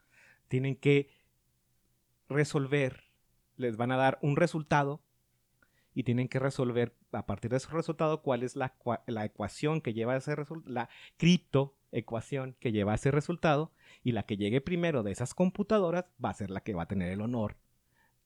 [0.48, 1.10] Tienen que
[2.34, 3.04] resolver,
[3.58, 5.02] les van a dar un resultado
[5.94, 8.74] y tienen que resolver a partir de ese resultado cuál es la,
[9.08, 13.74] la ecuación que lleva a ese resultado, la cripto ecuación que lleva a ese resultado
[14.04, 16.88] y la que llegue primero de esas computadoras va a ser la que va a
[16.88, 17.58] tener el honor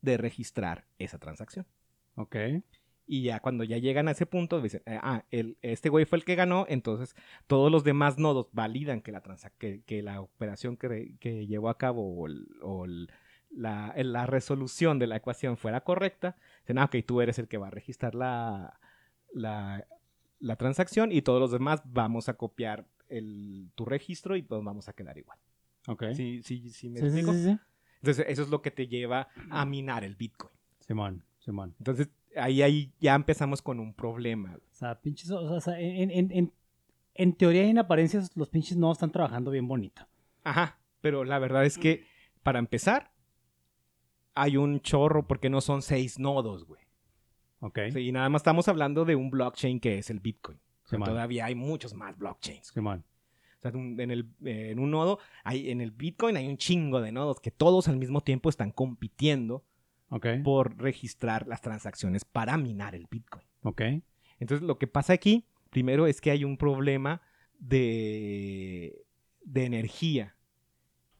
[0.02, 1.66] de registrar esa transacción.
[2.14, 2.36] Ok.
[3.08, 6.20] Y ya cuando ya llegan a ese punto, dicen, eh, ah, el, este güey fue
[6.20, 7.16] el que ganó, entonces
[7.48, 11.70] todos los demás nodos validan que la, transa- que, que la operación que, que llevó
[11.70, 13.10] a cabo o, el- o el-
[13.56, 16.36] la, el- la resolución de la ecuación fuera correcta.
[16.62, 18.80] Dicen, ah, ok, tú eres el que va a registrar la,
[19.34, 19.86] la,
[20.40, 24.90] la transacción y todos los demás vamos a copiar el, tu registro y todos vamos
[24.90, 25.38] a quedar igual.
[25.88, 26.04] Ok.
[26.14, 27.34] ¿Sí, sí, sí me Sí, sí, explico?
[27.34, 27.60] sí, sí.
[28.02, 30.52] Entonces eso es lo que te lleva a minar el Bitcoin.
[30.80, 31.24] Simón.
[31.40, 31.76] Simón.
[31.80, 34.56] Entonces ahí, ahí ya empezamos con un problema.
[34.56, 36.54] O sea, pinches, o sea, en, en, en,
[37.14, 40.08] en teoría y en apariencias, los pinches no están trabajando bien bonito.
[40.44, 42.06] Ajá, pero la verdad es que
[42.44, 43.12] para empezar
[44.36, 46.82] hay un chorro porque no son seis nodos, güey.
[47.62, 47.80] Ok.
[47.92, 50.60] Sí, y nada más estamos hablando de un blockchain que es el Bitcoin.
[50.84, 52.68] O sea, todavía hay muchos más blockchains.
[52.68, 53.04] Simón.
[53.58, 57.12] O sea, en, el, en un nodo, hay, en el Bitcoin hay un chingo de
[57.12, 59.64] nodos que todos al mismo tiempo están compitiendo
[60.44, 63.46] por registrar las transacciones para minar el Bitcoin.
[63.64, 63.82] Ok.
[64.40, 67.22] Entonces, lo que pasa aquí, primero es que hay un problema
[67.58, 69.06] de,
[69.42, 70.36] de energía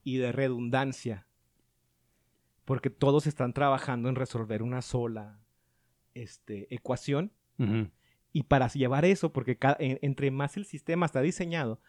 [0.04, 1.25] y de redundancia.
[2.66, 5.38] Porque todos están trabajando en resolver una sola
[6.14, 7.32] este, ecuación.
[8.32, 11.80] Y para llevar eso, porque ca- en- entre más el sistema está diseñado,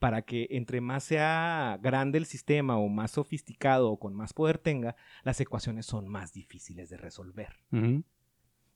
[0.00, 4.58] para que entre más sea grande el sistema o más sofisticado o con más poder
[4.58, 7.56] tenga, las ecuaciones son más difíciles de resolver.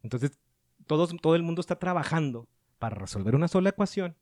[0.04, 0.38] Entonces,
[0.86, 2.46] todos, todo el mundo está trabajando
[2.78, 4.14] para resolver una sola ecuación,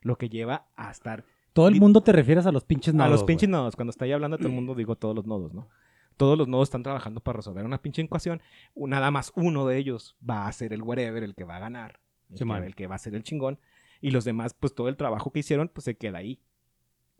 [0.00, 1.24] lo que lleva a estar...
[1.52, 3.06] Todo el mundo te refieres a los pinches nodos.
[3.06, 5.68] a los pinches nodos, cuando estoy hablando todo el mundo, digo todos los nodos, ¿no?
[6.16, 8.40] Todos los nodos están trabajando para resolver una pinche ecuación.
[8.74, 12.00] Nada más uno de ellos va a ser el wherever, el que va a ganar,
[12.30, 12.64] el, Sí, que, man.
[12.64, 13.58] el que va a ser el chingón.
[14.00, 16.40] Y los demás, pues todo el trabajo que hicieron, pues se queda ahí,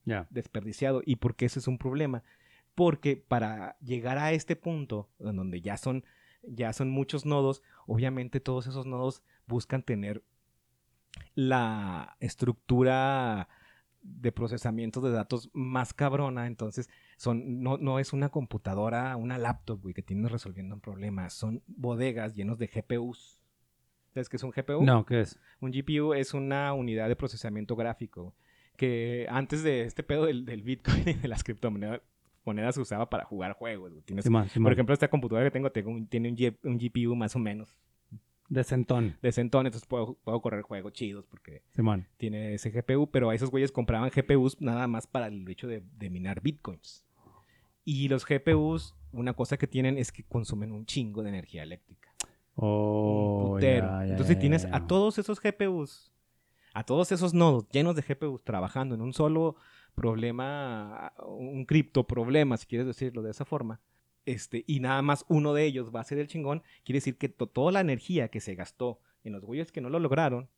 [0.05, 0.27] Ya.
[0.31, 1.03] desperdiciado.
[1.05, 2.23] ¿Y por qué ese es un problema?
[2.75, 6.05] Porque para llegar a este punto, en donde ya son,
[6.43, 10.23] ya son muchos nodos, obviamente todos esos nodos buscan tener
[11.35, 13.49] la estructura
[14.09, 19.81] de procesamiento de datos más cabrona, entonces son, no, no es una computadora, una laptop,
[19.83, 23.43] güey, que tienes resolviendo un problema, son bodegas llenos de GPUs.
[24.15, 24.83] ¿Sabes qué es un GPU?
[24.85, 25.39] No, ¿qué es?
[25.61, 28.35] Un GPU es una unidad de procesamiento gráfico
[28.77, 32.01] que antes de este pedo del, del Bitcoin y de las criptomonedas
[32.45, 33.91] monedas se usaba para jugar juegos.
[33.93, 34.03] güey.
[34.05, 34.25] Tienes-
[34.63, 37.77] por ejemplo, esta computadora que tengo, tengo un- tiene un, un GPU más o menos
[38.49, 39.17] De centón.
[39.23, 42.07] de centón, entonces puedo, puedo correr juegos chidos porque Simón.
[42.17, 46.11] tiene ese GPU, pero esos güeyes compraban GPUs nada más para el hecho de, de
[46.11, 47.05] minar bitcoins.
[47.85, 52.11] Y los GPUs, una cosa que tienen es que consumen un chingo de energía eléctrica.
[52.57, 53.87] Oh, putero.
[53.87, 56.13] ya, ya, Entonces ya, tienes a todos esos GPUs,
[56.73, 59.57] a todos esos nodos llenos de GPUs trabajando en un solo
[59.95, 63.81] problema, un cripto problema, si quieres decirlo de esa forma.
[64.27, 67.29] Este, y nada más uno de ellos va a ser el chingón, quiere decir que
[67.31, 70.51] to- toda la energía que se gastó en los güeyes que no lo lograron,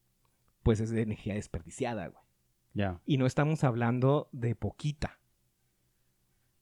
[0.62, 2.22] pues es de energía desperdiciada, güey.
[2.74, 3.00] Ya.
[3.06, 5.18] Y no estamos hablando de poquita.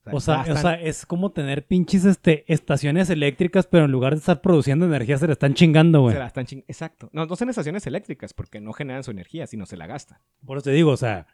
[0.09, 4.19] O sea, o sea, es como tener pinches este, estaciones eléctricas, pero en lugar de
[4.19, 6.13] estar produciendo energía, se la están chingando, güey.
[6.13, 7.09] se la están ching- Exacto.
[7.11, 10.19] No, no son estaciones eléctricas porque no generan su energía, sino se la gastan.
[10.45, 11.27] Por eso te digo, o sea,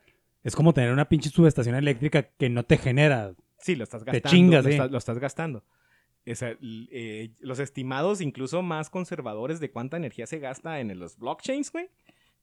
[0.43, 3.33] es como tener una pinche subestación eléctrica que no te genera.
[3.63, 4.30] Sí, lo estás Te gastando.
[4.36, 4.76] chingas, lo, sí.
[4.76, 5.63] estás, lo estás gastando.
[6.30, 11.17] O sea, eh, los estimados incluso más conservadores de cuánta energía se gasta en los
[11.17, 11.89] blockchains, güey,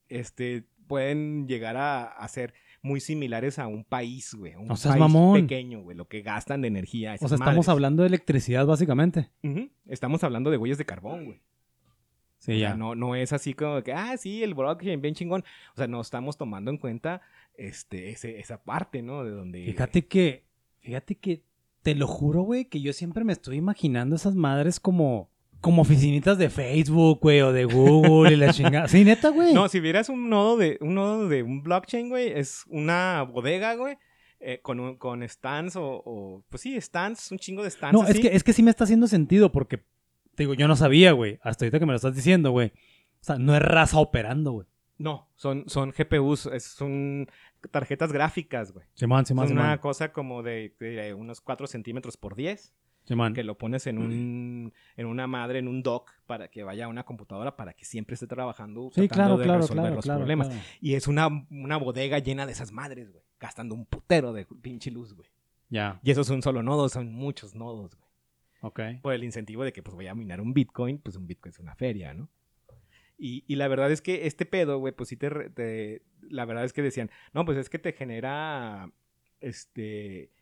[0.08, 2.52] este, pueden llegar a, a ser
[2.82, 4.54] muy similares a un país, güey.
[4.56, 5.40] Un No seas país mamón.
[5.42, 7.14] pequeño, güey, lo que gastan de energía.
[7.14, 7.68] O sea, estamos madres.
[7.68, 9.30] hablando de electricidad, básicamente.
[9.86, 11.40] Estamos hablando de huellas de carbón, güey.
[12.38, 12.74] Sí, O sea, ya.
[12.74, 15.44] no, no es así como que, ah, sí, el blockchain, bien chingón.
[15.74, 17.20] O sea, no estamos tomando en cuenta
[17.54, 19.24] este, ese- esa parte, ¿no?
[19.24, 19.62] De donde...
[19.66, 20.44] Fíjate que,
[20.80, 21.42] fíjate que,
[21.82, 25.30] te lo juro, güey, que yo siempre me estoy imaginando esas madres como,
[25.62, 28.86] como oficinitas de Facebook, güey, o de Google y la chingada.
[28.88, 29.54] Sí, neta, güey.
[29.54, 33.74] No, si vieras un nodo de un nodo de un blockchain, güey, es una bodega,
[33.76, 33.96] güey,
[34.40, 37.94] eh, con, un- con stands o, o, pues sí, stands, un chingo de stands.
[37.98, 39.78] No, es que, es que sí me está haciendo sentido porque,
[40.34, 42.68] te digo, yo no sabía, güey, hasta ahorita que me lo estás diciendo, güey.
[43.20, 44.66] O sea, no es raza operando, güey.
[45.00, 47.26] No, son, son GPUs, es- son
[47.70, 48.84] tarjetas gráficas, güey.
[48.94, 49.78] Simón, Simón, Son una Simón.
[49.78, 53.32] cosa como de, de unos 4 centímetros por 10, Simón.
[53.32, 56.88] que lo pones en un en una madre, en un dock, para que vaya a
[56.88, 60.04] una computadora, para que siempre esté trabajando Sí, tratando claro, de claro, resolver claro, los
[60.04, 60.48] claro, problemas.
[60.48, 60.62] claro.
[60.82, 64.90] Y es una, una bodega llena de esas madres, güey, gastando un putero de pinche
[64.90, 65.30] luz, güey.
[65.70, 68.10] Ya, Y eso es un solo nodo, son muchos nodos, güey.
[68.60, 69.00] ok.
[69.00, 71.58] Por el incentivo de que pues voy a minar un Bitcoin, pues un Bitcoin es
[71.58, 72.28] una feria, ¿no?
[73.22, 76.72] Y, y la verdad es que este pedo, güey, pues sí te, La verdad es
[76.72, 78.90] que decían, no, pues es que te genera,
[79.40, 80.32] este,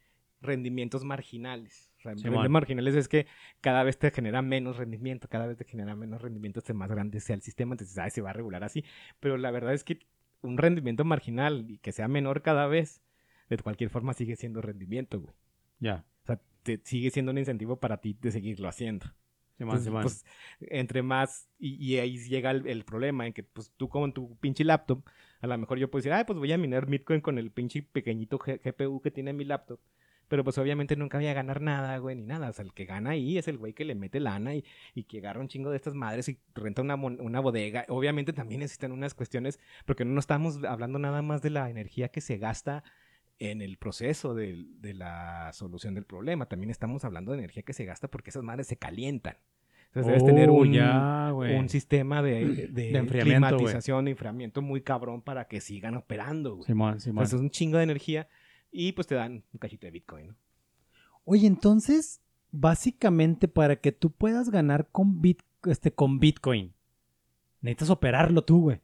[0.41, 1.91] rendimientos marginales.
[1.99, 2.23] O sea, Simón.
[2.23, 3.27] rendimientos marginales es que
[3.61, 7.19] cada vez te genera menos rendimiento, cada vez te genera menos rendimiento, entre más grande
[7.19, 8.85] sea el sistema, entonces, se va a regular así.
[9.19, 9.99] Pero la verdad es que
[10.43, 13.03] un rendimiento marginal y que sea menor cada vez,
[13.49, 15.35] de cualquier forma sigue siendo rendimiento, güey.
[15.81, 16.05] Ya.
[16.23, 19.07] O sea, te sigue siendo un incentivo para ti de seguirlo haciendo.
[20.03, 20.25] Pues,
[20.61, 24.37] entre más, y, y ahí llega el, el problema en que, pues, tú con tu
[24.39, 25.03] pinche laptop,
[25.41, 27.83] a lo mejor yo puedo decir, ay, pues voy a minar Bitcoin con el pinche
[27.83, 29.81] pequeñito G- GPU que tiene mi laptop.
[30.29, 32.51] Pero pues obviamente nunca voy a ganar nada, güey, ni nada.
[32.51, 34.63] O sea, el que gana ahí es el güey que le mete lana y,
[34.95, 37.87] y que agarra un chingo de estas madres y renta una, una bodega.
[37.89, 42.21] Obviamente también necesitan unas cuestiones, porque no estamos hablando nada más de la energía que
[42.21, 42.85] se gasta
[43.39, 46.47] en el proceso de, la solución del problema.
[46.47, 49.37] También estamos hablando de energía que se gasta porque esas madres se calientan.
[49.87, 51.57] Entonces debes tener Oh, un, ya, güey.
[51.57, 53.57] un sistema de, de, De enfriamiento, güey.
[53.59, 56.67] climatización, de enfriamiento muy cabrón para que sigan operando, güey.
[56.67, 57.23] Simón, Simón.
[57.23, 58.29] Entonces es un chingo de energía
[58.71, 60.37] y pues te dan un cachito de Bitcoin, ¿no?
[61.25, 62.21] Oye, entonces,
[62.51, 66.75] básicamente para que tú puedas ganar con, bit, este, con Bitcoin,
[67.61, 68.81] necesitas operarlo tú, güey.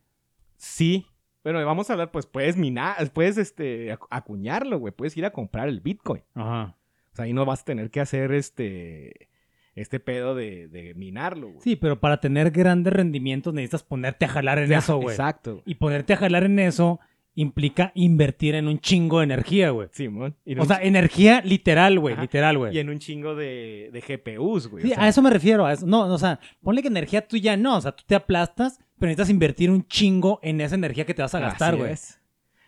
[0.56, 1.06] Sí,
[1.44, 5.30] pero vamos a hablar, pues puedes minar, puedes este, acu- acuñarlo, güey, puedes ir a
[5.30, 6.22] comprar el Bitcoin.
[6.34, 6.74] Ajá.
[7.12, 9.28] O sea, ahí no vas a tener que hacer este,
[9.76, 11.60] este pedo de, de minarlo, güey.
[11.60, 15.14] Sí, pero para tener grandes rendimientos necesitas ponerte a jalar en Ya, eso, güey.
[15.14, 15.62] Exacto.
[15.64, 16.98] Y ponerte a jalar en eso
[17.36, 19.88] implica invertir en un chingo de energía, güey.
[19.90, 20.36] Simón.
[20.44, 22.16] Y en O sea, energía literal, güey.
[22.16, 22.78] Literal, Y güey.
[22.78, 24.84] en un chingo de, de GPUs, güey.
[24.84, 25.66] Sí, o sea, a eso me refiero.
[25.66, 25.84] A eso.
[25.86, 27.76] No, o sea, ponle que energía tuya no.
[27.76, 31.20] O sea, tú te aplastas, pero necesitas invertir un chingo en esa energía que te
[31.20, 31.94] vas a gastar, güey.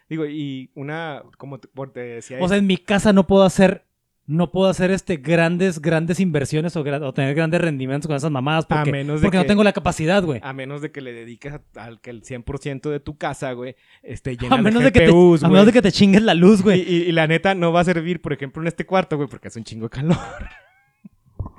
[0.09, 3.85] Digo, y una, como te, decía, O sea, en mi casa no puedo hacer,
[4.27, 8.31] no puedo hacer este grandes, grandes inversiones o, gra- o tener grandes rendimientos con esas
[8.31, 10.41] mamadas porque, menos de porque no tengo la capacidad, güey.
[10.45, 14.37] a menos de que le dediques al que el 100% de tu casa, güey, esté
[14.37, 16.35] llena A menos, de de que te, GPUs, a menos de que te chingues la
[16.35, 16.81] luz, Y, güey.
[16.83, 19.49] y- y la neta no va a servir, por ejemplo, en este cuarto, güey, porque
[19.49, 20.19] hace un chingo de calor.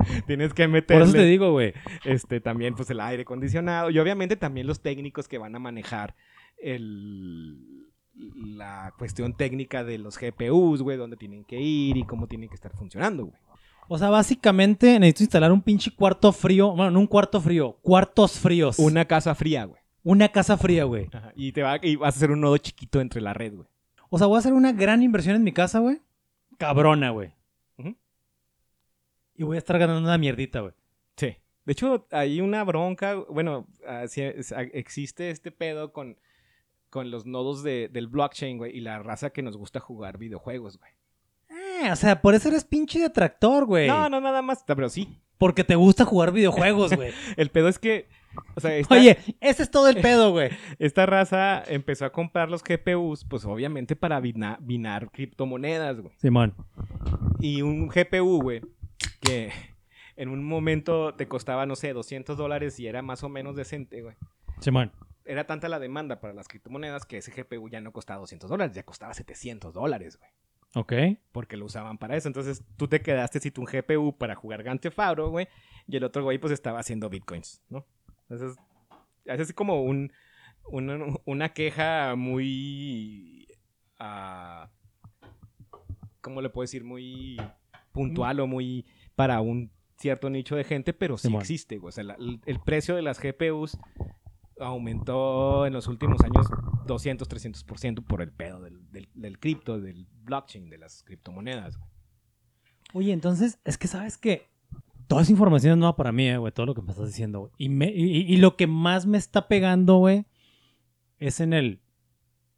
[0.28, 1.74] Tienes que Por meterle eso te digo, güey.
[2.06, 6.16] este, también pues el aire acondicionado y obviamente también los técnicos que van a manejar
[6.58, 7.88] el,
[8.36, 12.56] la cuestión técnica de los GPUs, güey, dónde tienen que ir y cómo tienen que
[12.56, 13.38] estar funcionando, güey.
[13.90, 16.72] O sea, básicamente necesito instalar un pinche cuarto frío.
[16.76, 18.80] Bueno, no un cuarto frío, cuartos fríos.
[18.80, 19.82] Una casa fría, güey.
[20.04, 21.10] Una casa fría, güey.
[21.36, 23.68] Y, te va, y vas a hacer un nodo chiquito entre la red, güey.
[24.10, 26.02] O sea, voy a hacer una gran inversión en mi casa, güey.
[26.58, 27.32] Cabrona, güey.
[29.38, 30.74] Y voy a estar ganando una mierdita, güey.
[31.16, 31.36] Sí.
[31.66, 36.18] De hecho, hay una bronca, bueno, así es- a- existe este pedo con,
[36.90, 40.78] con los nodos de- del blockchain, güey, y la raza que nos gusta jugar videojuegos,
[40.80, 40.92] güey.
[41.50, 43.88] Eh, o sea, por eso eres pinche detractor, güey.
[43.88, 45.20] No, no, nada más, pero sí.
[45.38, 47.12] Porque te gusta jugar videojuegos, güey.
[47.38, 48.08] El pedo es que,
[48.56, 50.50] o sea, esta, Oye, ese es todo el pedo, güey.
[50.80, 56.14] esta raza empezó a comprar los GPUs, pues obviamente para bina- binar criptomonedas, güey.
[56.18, 56.56] Simón.
[57.40, 58.62] Y un GPU, güey,
[59.20, 59.52] que
[60.16, 64.02] en un momento te costaba, no sé, 200 dólares y era más o menos decente,
[64.02, 64.16] güey.
[64.60, 64.92] Simón.
[65.26, 68.76] Era tanta la demanda para las criptomonedas que ese GPU ya no costaba 200 dólares,
[68.76, 70.32] ya costaba 700 dólares, güey.
[70.76, 70.94] Ok.
[71.32, 72.28] Porque lo usaban para eso.
[72.28, 75.48] Entonces tú te quedaste sin tu GPU para jugar Grand Theft Auto, güey.
[75.88, 77.86] Y el otro güey pues estaba haciendo bitcoins, ¿no?
[78.30, 78.58] Entonces
[79.26, 80.12] es así como un,
[80.66, 83.48] una, una queja muy...
[84.00, 84.70] ah,
[86.22, 86.84] ¿Cómo le puedo decir?
[86.84, 87.38] Muy
[87.92, 88.86] puntual o muy
[89.18, 91.90] para un cierto nicho de gente, pero sí existe, güey.
[91.90, 93.78] O sea, la- el, el precio de las GPUs
[94.60, 96.48] aumentó en los últimos años
[96.86, 101.78] 200, 300% por el pedo del, del, del cripto, del blockchain, de las criptomonedas.
[101.78, 101.90] güey.
[102.94, 104.48] Oye, entonces, es que sabes que
[105.08, 107.40] toda esa información es nueva para mí, eh, güey, todo lo que me estás diciendo,
[107.42, 107.52] güey.
[107.58, 110.26] Y, me- y- y lo que más me está pegando, güey,
[111.20, 111.82] es en el...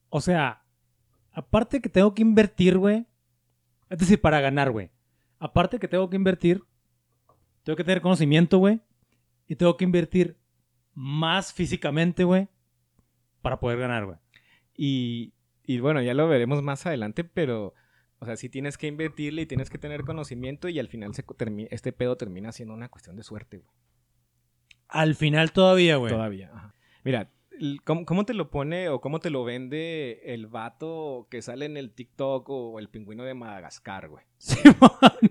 [0.09, 0.63] O sea,
[1.31, 3.05] aparte que tengo que invertir, güey,
[3.89, 4.91] es decir, para ganar, güey.
[5.39, 6.63] Aparte que tengo que invertir,
[7.63, 8.81] tengo que tener conocimiento, güey,
[9.47, 10.37] y tengo que invertir
[10.93, 12.49] más físicamente, güey,
[13.41, 14.17] para poder ganar, güey.
[14.75, 17.73] Y, y bueno, ya lo veremos más adelante, pero,
[18.19, 21.23] o sea, sí tienes que invertirle y tienes que tener conocimiento y al final se
[21.69, 23.71] este pedo termina siendo una cuestión de suerte, güey.
[24.87, 26.11] Al final todavía, güey.
[26.11, 26.51] Todavía.
[26.53, 26.73] ajá.
[27.03, 27.31] Mira,
[27.83, 31.77] ¿cómo, cómo te lo pone o cómo te lo vende el vato que sale en
[31.77, 34.25] el TikTok o el pingüino de Madagascar, güey?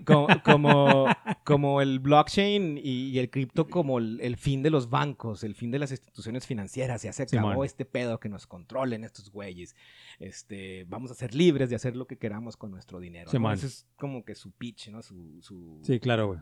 [0.05, 1.05] como, como,
[1.45, 5.55] como el blockchain y, y el cripto como el, el fin de los bancos, el
[5.55, 7.01] fin de las instituciones financieras.
[7.03, 7.65] Ya se acabó Simón.
[7.65, 9.75] este pedo que nos controlen estos güeyes.
[10.19, 13.31] Este, vamos a ser libres de hacer lo que queramos con nuestro dinero.
[13.33, 13.51] ¿no?
[13.51, 15.01] Ese es como que su pitch, ¿no?
[15.01, 15.79] Su, su...
[15.83, 16.39] Sí, claro, güey.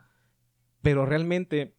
[0.81, 1.75] Pero realmente,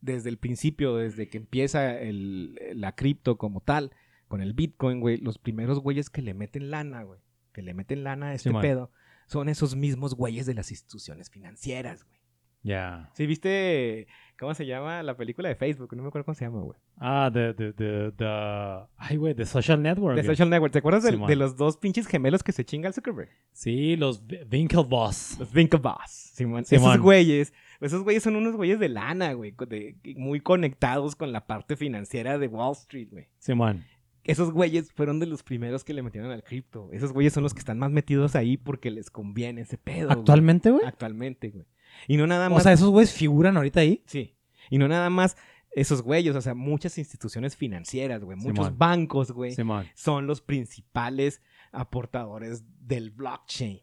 [0.00, 3.92] desde el principio, desde que empieza el- la cripto como tal,
[4.28, 7.20] con el Bitcoin, güey, los primeros güeyes que le meten lana, güey,
[7.52, 8.90] que le meten lana a este pedo,
[9.26, 12.20] son esos mismos güeyes de las instituciones financieras, güey.
[12.62, 13.10] Ya.
[13.14, 14.06] ¿Sí viste
[14.40, 15.94] cómo se llama la película de Facebook?
[15.94, 16.78] No me acuerdo cómo se llama, güey.
[16.96, 20.16] Ah, de, de, de, de- Ay, güey, de Social Network.
[20.16, 20.32] De güey.
[20.34, 20.72] Social Network.
[20.72, 23.28] ¿Te acuerdas de los dos pinches gemelos que se chinga el Zuckerberg?
[23.52, 25.38] Sí, los Winklevoss.
[25.38, 26.10] Los Winklevoss.
[26.34, 26.64] Simón.
[26.64, 26.90] Simón.
[26.92, 31.46] Esos güeyes, esos güeyes son unos güeyes de lana, güey, de- muy conectados con la
[31.46, 33.28] parte financiera de Wall Street, güey.
[33.38, 33.84] Simón.
[34.22, 36.90] Esos güeyes fueron de los primeros que le metieron al cripto.
[36.92, 40.10] Esos güeyes son los que están más metidos ahí porque les conviene ese pedo.
[40.10, 40.84] ¿Actualmente, güey?
[40.86, 41.64] Actualmente, güey.
[42.08, 42.62] Y no nada O más.
[42.62, 44.02] sea, esos güeyes figuran ahorita ahí.
[44.06, 44.34] Sí.
[44.70, 45.36] Y no nada más
[45.72, 48.78] esos güeyes, o sea, muchas instituciones financieras, güey, muchos Simón.
[48.78, 49.86] bancos, güey, Simón.
[49.94, 53.80] son los principales aportadores del blockchain.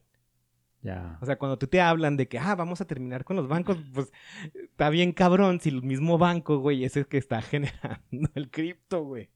[0.82, 1.18] Ya.
[1.22, 3.78] O sea, cuando tú te hablan de que, ah, vamos a terminar con los bancos,
[3.94, 4.12] pues
[4.54, 9.04] está bien cabrón si el mismo banco, güey, es el que está generando el cripto,
[9.04, 9.30] güey.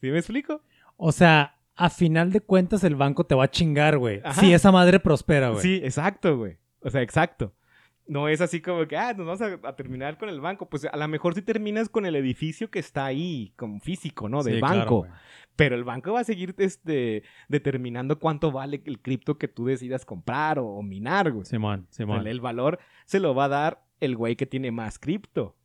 [0.00, 0.62] ¿Sí me explico?
[0.96, 4.20] O sea, a final de cuentas el banco te va a chingar, güey.
[4.40, 5.62] Si esa madre prospera, güey.
[5.62, 6.58] Sí, exacto, güey.
[6.80, 7.54] O sea, exacto.
[8.08, 10.68] No es así como que, ah, nos vamos a, a terminar con el banco.
[10.68, 14.42] Pues a lo mejor sí terminas con el edificio que está ahí, como físico, ¿no?
[14.42, 14.96] Del Sí, claro, banco.
[15.00, 15.10] güey.
[15.56, 20.04] Pero el banco va a seguir este, determinando cuánto vale el cripto que tú decidas
[20.06, 21.44] comprar o, o minar, güey.
[21.44, 22.26] Simón, Simón.
[22.26, 25.56] el valor se lo va a dar el güey que tiene más cripto.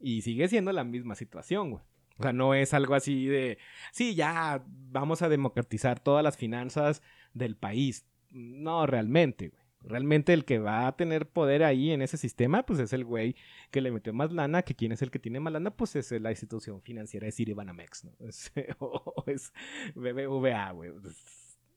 [0.00, 1.82] Y sigue siendo la misma situación, güey.
[2.18, 3.58] O sea, no es algo así de,
[3.92, 7.00] sí, ya vamos a democratizar todas las finanzas
[7.32, 8.04] del país.
[8.30, 9.62] No, realmente, güey.
[9.88, 13.34] Realmente el que va a tener poder ahí en ese sistema, pues es el güey
[13.70, 16.12] que le metió más lana, que quién es el que tiene más lana, pues es
[16.12, 18.12] la institución financiera, es Citibanamex, ¿no?
[18.28, 19.52] Es, o es
[19.94, 20.90] BBVA, güey.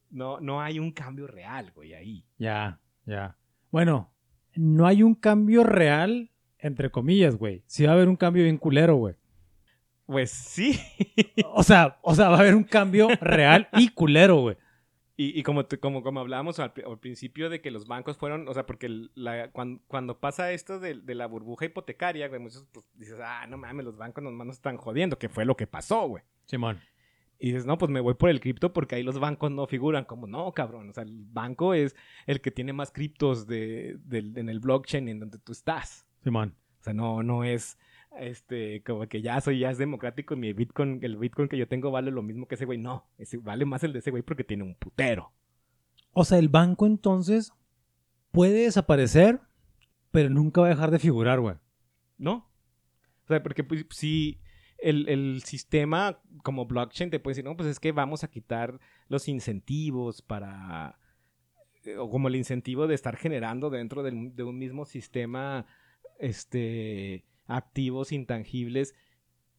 [0.10, 2.26] No, no hay un cambio real, güey, ahí.
[2.38, 3.38] Ya, ya.
[3.72, 4.14] Bueno,
[4.56, 7.64] no hay un cambio real, entre comillas, güey.
[7.66, 9.16] Sí va a haber un cambio bien culero, güey.
[10.06, 10.78] Pues sí.
[11.54, 14.58] O sea, o sea, va a haber un cambio real y culero, güey.
[15.22, 18.48] Y, y como, como, como hablábamos al, pri- al principio de que los bancos fueron,
[18.48, 22.66] o sea, porque la- cuando, cuando pasa esto de, de la burbuja hipotecaria, güey, muchos
[22.72, 25.68] pues, dices, ah, no mames, los bancos nos, nos están jodiendo, que fue lo que
[25.68, 26.24] pasó, güey.
[26.46, 26.80] Simón.
[27.38, 30.06] Y dices, no, pues me voy por el cripto porque ahí los bancos no figuran.
[30.06, 30.90] Como, no, cabrón.
[30.90, 31.96] O sea, el banco es
[32.26, 36.08] el que tiene más criptos de, del- en el blockchain en donde tú estás.
[36.24, 36.56] Simón.
[36.80, 37.78] O sea, no, no es
[38.18, 40.36] este, como que ya soy, ya es democrático.
[40.36, 42.78] Mi Bitcoin, el Bitcoin que yo tengo vale lo mismo que ese güey.
[42.78, 45.32] No, ese, vale más el de ese güey porque tiene un putero.
[46.14, 47.53] O sea, el banco entonces
[48.32, 49.39] puede desaparecer,
[50.12, 51.55] pero nunca va a dejar de figurar, güey.
[52.18, 52.49] ¿No?
[53.24, 54.39] O sea, porque pues, si
[54.78, 58.80] el, el sistema como blockchain te puede decir, no, pues es que vamos a quitar
[59.07, 60.97] los incentivos para...
[61.86, 65.66] eh, O como el incentivo de estar generando dentro del- de un mismo sistema
[66.20, 67.26] este,
[67.56, 68.93] activos intangibles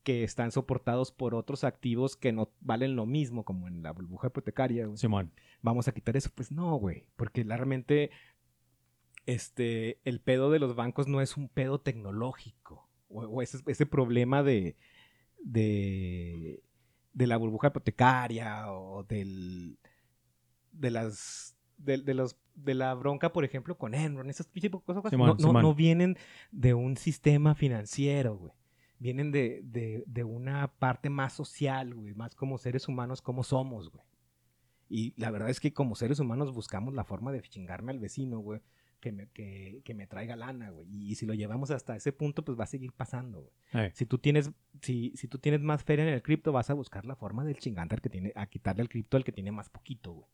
[0.02, 4.28] que están soportados por otros activos que no valen lo mismo, como en la burbuja
[4.28, 4.86] hipotecaria.
[4.86, 5.32] güey Simón.
[5.60, 6.30] vamos a quitar eso.
[6.34, 7.06] Pues no, güey.
[7.16, 8.10] Porque realmente
[9.26, 12.88] este, el pedo de los bancos no es un pedo tecnológico.
[13.08, 14.76] O, o ese, ese problema de,
[15.38, 16.62] de,
[17.12, 19.78] de la burbuja hipotecaria o del,
[20.72, 21.56] de las...
[21.84, 25.02] De, de los, de la bronca, por ejemplo, con Enron, esas tipo de cosas
[25.38, 26.16] no, no vienen
[26.50, 28.52] de un sistema financiero, güey.
[28.98, 33.90] Vienen de, de, de una parte más social, güey, más como seres humanos, como somos,
[33.90, 34.04] güey.
[34.88, 38.38] Y la verdad es que como seres humanos buscamos la forma de chingarme al vecino,
[38.38, 38.60] güey,
[39.00, 40.86] que me, que, que me traiga lana, güey.
[40.90, 43.86] Y si lo llevamos hasta ese punto, pues va a seguir pasando, güey.
[43.86, 44.52] Eh, Si tú tienes,
[44.82, 47.56] si, si tú tienes más feria en el cripto, vas a buscar la forma del
[47.58, 50.26] chingante al que tiene, a quitarle el cripto al que tiene más poquito, güey.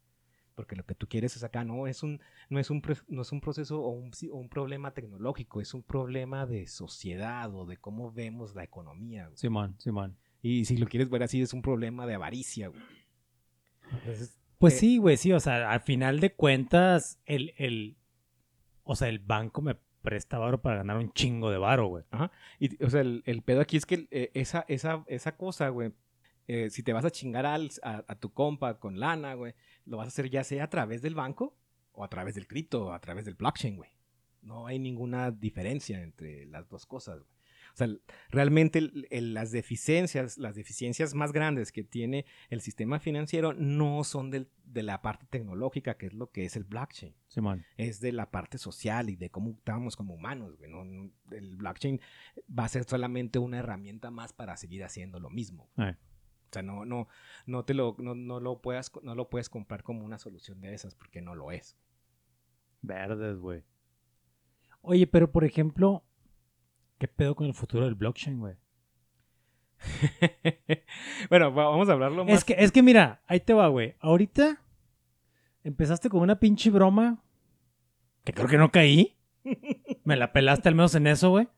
[0.59, 3.30] Porque lo que tú quieres es acá, no es un, no es un, no es
[3.30, 7.76] un proceso o un, o un problema tecnológico, es un problema de sociedad o de
[7.76, 9.36] cómo vemos la economía, güey.
[9.36, 10.16] Simón, Simón.
[10.42, 12.82] Y si lo quieres ver así, es un problema de avaricia, güey.
[13.92, 17.96] Entonces, Pues Eh, sí, güey, sí, o sea, al final de cuentas, el, el,
[18.82, 22.02] o sea, el banco me presta varo para ganar un chingo de varo, güey.
[22.59, 25.92] Y, o sea, el, el pedo aquí es que eh, esa, esa, esa cosa, güey,
[26.49, 29.96] eh, si te vas a chingar al- a, a tu compa con lana, güey, lo
[29.99, 31.57] vas a hacer ya sea a través del banco
[31.92, 33.90] o a través del cripto o a través del blockchain, güey.
[34.42, 37.38] No hay ninguna diferencia entre las dos cosas, güey.
[37.74, 37.88] O sea,
[38.30, 44.03] realmente el- el- las deficiencias, las deficiencias más grandes que tiene el sistema financiero no
[44.05, 47.64] son del- de la parte tecnológica, que es lo que es el blockchain Simón.
[47.76, 50.70] es de la parte social y de cómo estamos como humanos, güey.
[50.70, 52.01] No- no- el blockchain
[52.59, 55.70] va a ser solamente una herramienta más para seguir haciendo lo mismo.
[55.78, 55.94] Eh.
[56.51, 57.09] O sea, no, no,
[57.46, 60.72] no te lo, no, no lo puedas, no lo puedes comprar como una solución de
[60.74, 61.76] esas, porque no lo es.
[62.80, 63.64] Verdes, güey.
[64.80, 66.05] Oye, pero por ejemplo,
[66.99, 68.57] ¿qué pedo con el futuro del blockchain, güey?
[71.30, 72.34] bueno, va- vamos a hablarlo más.
[72.34, 73.94] Es que, es que mira, ahí te va, güey.
[74.01, 74.62] Ahorita
[75.64, 77.22] empezaste con una pinche broma
[78.24, 79.16] que creo que no caí.
[80.05, 81.49] Me la pelaste al menos en eso, güey.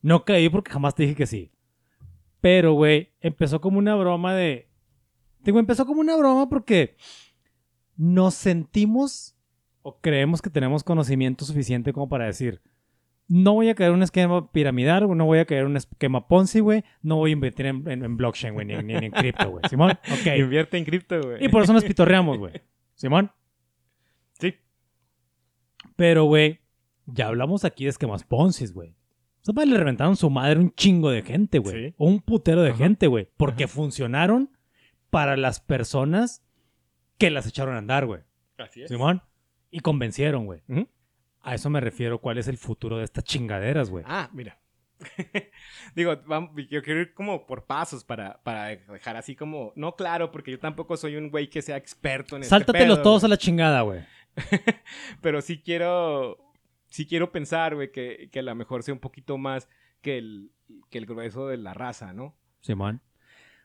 [0.00, 1.52] No caí porque jamás te dije que sí.
[2.42, 4.68] Pero, güey, empezó como una broma de...
[5.40, 6.96] Digo, empezó como una broma porque
[7.96, 9.34] nos sentimos
[9.82, 12.60] o creemos que tenemos conocimiento suficiente como para decir,
[13.28, 16.28] no voy a caer en un esquema piramidal, no voy a caer en un esquema
[16.28, 19.12] Ponzi, güey, no voy a invertir en, en- en blockchain, güey, ni, ni- ni en
[19.12, 19.62] cripto, güey.
[19.70, 20.26] Simón, ok.
[20.38, 21.44] Invierte en cripto, güey.
[21.44, 22.60] Y por eso nos pitorreamos, güey.
[22.94, 23.30] Simón.
[24.38, 24.54] Sí.
[25.96, 26.60] Pero, güey,
[27.06, 28.94] ya hablamos aquí de esquemas Ponzi, güey.
[29.42, 31.88] Sea, le reventaron su madre un chingo de gente, güey.
[31.88, 31.94] Sí.
[31.98, 32.78] O un putero de Ajá.
[32.78, 33.28] gente, güey.
[33.36, 33.72] Porque Ajá.
[33.72, 34.50] funcionaron
[35.10, 36.42] para las personas
[37.18, 38.20] que las echaron a andar, güey.
[38.58, 38.88] Así es.
[38.88, 39.22] Simón.
[39.70, 40.60] Y convencieron, güey.
[41.40, 42.20] A eso me refiero.
[42.20, 44.04] ¿Cuál es el futuro de estas chingaderas, güey?
[44.06, 44.58] Ah, mira.
[45.96, 49.72] Digo, vam- yo quiero ir como por pasos para, para dejar así como...
[49.74, 53.02] No claro, porque yo tampoco soy un güey que sea experto en este Sáltatelos pedo,
[53.02, 54.02] todos a la chingada, güey.
[55.20, 56.38] Pero sí quiero,
[56.92, 59.68] sí quiero pensar, güey, que, que a lo mejor sea un poquito más
[60.02, 60.52] que el,
[60.90, 62.36] que el grueso de la raza, ¿no?
[62.60, 63.00] Simón.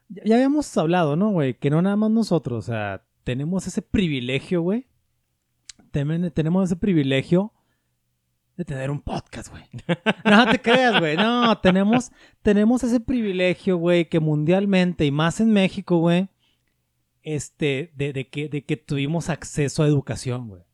[0.07, 1.53] Ya, ya habíamos hablado, ¿no, güey?
[1.55, 4.87] Que no nada más nosotros, o sea, tenemos ese privilegio, güey.
[5.91, 7.51] Tenemos ese privilegio
[8.55, 9.63] de tener un podcast, güey.
[10.23, 11.17] No te creas, güey.
[11.17, 12.11] No, tenemos,
[12.41, 16.29] tenemos ese privilegio, güey, que mundialmente y más en México, güey,
[17.23, 20.66] este, de, de que, de que tuvimos acceso a educación, güey.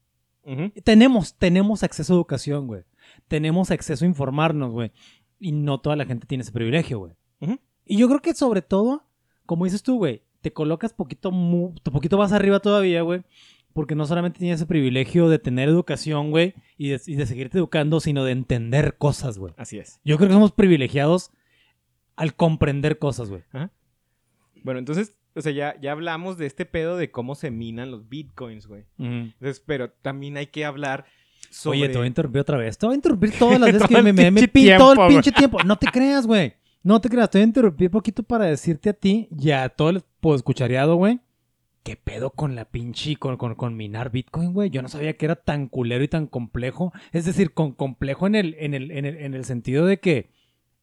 [0.83, 2.83] Tenemos, tenemos acceso a educación, güey.
[3.27, 4.91] Tenemos acceso a informarnos, güey.
[5.39, 7.13] Y no toda la gente tiene ese privilegio, güey.
[7.41, 7.59] Ujú.
[7.85, 9.03] Y yo creo que sobre todo,
[9.45, 13.23] como dices tú, güey, te colocas poquito, mu- poquito más arriba todavía, güey.
[13.73, 17.57] Porque no solamente tienes ese privilegio de tener educación, güey, y de, y de seguirte
[17.57, 19.53] educando, sino de entender cosas, güey.
[19.57, 19.99] Así es.
[20.05, 21.31] Yo creo que somos privilegiados
[22.15, 23.41] al comprender cosas, güey.
[24.63, 28.07] Bueno, entonces, o sea, ya, ya hablamos de este pedo de cómo se minan los
[28.09, 28.85] bitcoins, güey.
[28.97, 31.05] Entonces, pero también hay que hablar
[31.49, 31.79] sobre...
[31.79, 32.77] Oye, te voy a interrumpir otra vez.
[32.77, 35.07] Te voy a interrumpir todas las veces que me, me, me pin- todo el tiempo,
[35.07, 35.63] pinche tiempo.
[35.63, 36.53] No te creas, güey.
[36.83, 40.03] No te creas, te interrumpí un poquito para decirte a ti y a todo el
[40.35, 41.19] escuchariado, güey.
[41.83, 44.69] ¿Qué pedo con la pinche, con, con, con minar Bitcoin, güey?
[44.69, 46.93] Yo no sabía que era tan culero y tan complejo.
[47.11, 50.29] Es decir, con complejo en el, en el, en el, en el sentido de que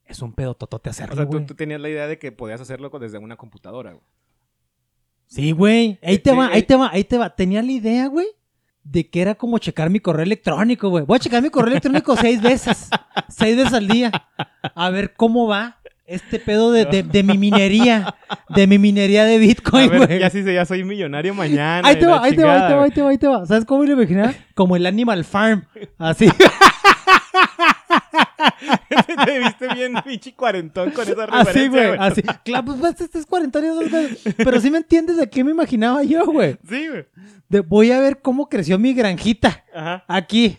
[0.04, 2.90] es un pedo totote O hacerlo, sea, tú, tenías la idea de que podías hacerlo
[2.98, 4.04] desde una computadora, güey.
[5.30, 5.98] Sí, güey.
[6.02, 6.62] Ahí te sí, va, ahí eh.
[6.62, 7.30] te va, ahí te va.
[7.34, 8.26] Tenía la idea, güey,
[8.82, 11.04] de que era como checar mi correo electrónico, güey.
[11.04, 12.90] Voy a checar mi correo electrónico seis veces.
[13.28, 14.10] Seis veces al día.
[14.74, 18.16] A ver cómo va este pedo de, de- de mi minería.
[18.48, 20.18] De mi minería de Bitcoin, güey.
[20.18, 21.86] ya sí, ya soy millonario mañana.
[21.86, 23.46] Ahí te va, ahí te va, ahí te va, ahí te va, ahí te va.
[23.46, 24.34] ¿Sabes cómo me lo imaginaba?
[24.54, 25.64] Como el Animal Farm.
[25.98, 26.28] Así.
[29.24, 31.96] Te viste bien pinche cuarentón con esa referencia, Así, güey.
[31.98, 32.22] Así.
[32.44, 33.76] Claro, pues pues, este es 40 años.
[34.36, 36.56] Pero sí me entiendes de qué me imaginaba yo, güey.
[36.68, 37.62] Sí, güey.
[37.66, 39.64] Voy a ver cómo creció mi granjita.
[39.74, 40.04] Ajá.
[40.08, 40.56] Aquí.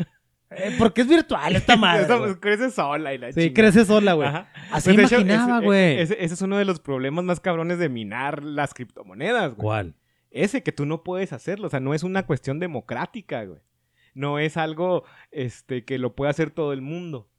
[0.53, 2.05] Eh, porque es virtual esta madre.
[2.17, 3.53] Pues, crece sola y la Sí, chingada.
[3.53, 4.29] crece sola, güey.
[4.71, 5.99] Así Pues, imaginaba, ese- güey.
[6.01, 9.63] Ese, ese es uno de los problemas más cabrones de minar las criptomonedas, güey.
[9.63, 9.95] ¿Cuál?
[10.29, 11.67] Ese que tú no puedes hacerlo.
[11.67, 13.59] O sea, no es una cuestión democrática, güey.
[14.13, 17.29] No es algo este, que lo pueda hacer todo el mundo.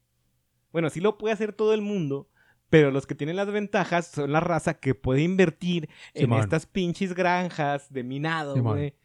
[0.71, 2.29] Bueno, sí lo puede hacer todo el mundo,
[2.69, 7.13] pero los que tienen las ventajas son la raza que puede invertir en estas pinches
[7.13, 8.95] granjas de minado, güey.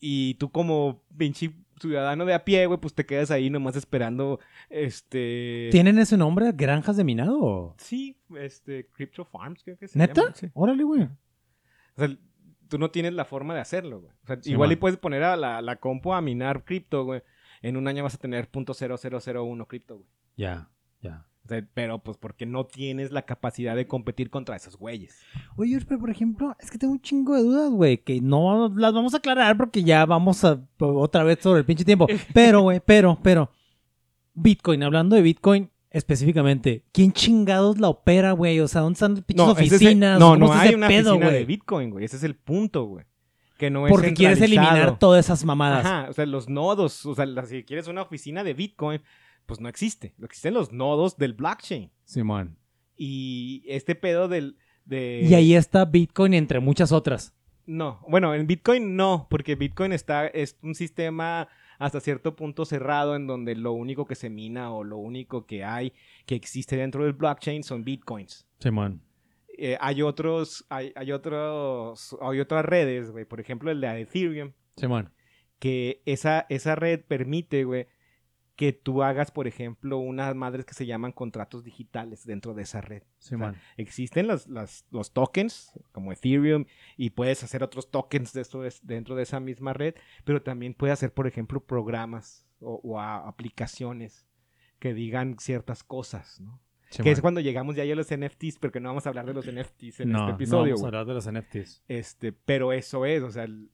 [0.00, 4.38] Y tú como pinche ciudadano de a pie, güey, pues te quedas ahí nomás esperando,
[4.68, 5.68] este...
[5.70, 6.52] ¿Tienen ese nombre?
[6.52, 7.74] ¿Granjas de minado?
[7.78, 10.22] Sí, este, Crypto Farms creo que se ¿Neta?
[10.22, 10.50] llaman, sí.
[10.54, 11.02] Órale, güey.
[11.02, 11.08] O
[11.96, 12.16] sea,
[12.68, 14.12] tú no tienes la forma de hacerlo, güey.
[14.22, 17.22] O sea, Sí, igual y puedes poner a la, la compu a minar cripto, güey.
[17.62, 20.08] En un año vas a tener .0001 cripto, güey.
[20.36, 21.26] Ya, ya.
[21.44, 25.18] O sea, pero pues porque no tienes la capacidad de competir contra esos güeyes.
[25.56, 28.92] Oye, pero por ejemplo, es que tengo un chingo de dudas, güey, que no las
[28.92, 32.06] vamos a aclarar porque ya vamos a otra vez sobre el pinche tiempo.
[32.34, 33.50] Pero, güey, pero, pero.
[34.34, 38.60] Bitcoin, hablando de Bitcoin específicamente, ¿quién chingados la opera, güey?
[38.60, 40.18] O sea, ¿dónde están las pinches ese es el- oficinas?
[40.20, 41.44] no, ¿Cómo no hay una pedo, oficina de?
[41.44, 42.04] Bitcoin, güey.
[42.04, 43.04] Ese es el punto, güey.
[43.56, 45.84] Que no es Porque quieres eliminar todas esas mamadas.
[45.84, 49.00] Ajá, o sea, los nodos, o sea, si quieres una oficina de Bitcoin,
[49.46, 50.14] pues no existe.
[50.22, 51.90] Existen los nodos del blockchain.
[52.04, 52.56] Simón.
[52.96, 54.58] Y este pedo del...
[54.84, 55.22] De...
[55.28, 57.34] Y ahí está Bitcoin entre muchas otras.
[57.66, 61.48] No, bueno, en Bitcoin no, porque Bitcoin está, es un sistema
[61.78, 65.64] hasta cierto punto cerrado en donde lo único que se mina o lo único que
[65.64, 65.92] hay
[66.26, 68.46] que existe dentro del blockchain son Bitcoins.
[68.58, 69.00] Simón.
[69.56, 74.52] Eh, hay otros, hay, hay otros, hay otras redes, güey, por ejemplo el de Ethereum,
[74.76, 75.10] Simón.
[75.58, 77.88] que esa, esa red permite, güey,
[78.58, 82.80] que tú hagas, por ejemplo, unas madres que se llaman contratos digitales dentro de esa
[82.80, 83.04] red.
[83.20, 83.54] Simón.
[83.76, 86.64] Existen las- las- los tokens, como Ethereum,
[86.96, 89.94] y puedes hacer otros tokens de esto es- dentro de esa misma red,
[90.24, 94.26] pero también puedes hacer, por ejemplo, programas o, o a- aplicaciones
[94.80, 96.60] que digan ciertas cosas, ¿no?
[97.04, 99.46] Que es cuando llegamos ya a los NFTs, porque no vamos a hablar de los
[99.46, 100.74] NFTs en no, este no episodio.
[100.74, 101.84] vamos a hablar de los NFTs.
[101.86, 103.70] Este, pero eso es, o sea, el-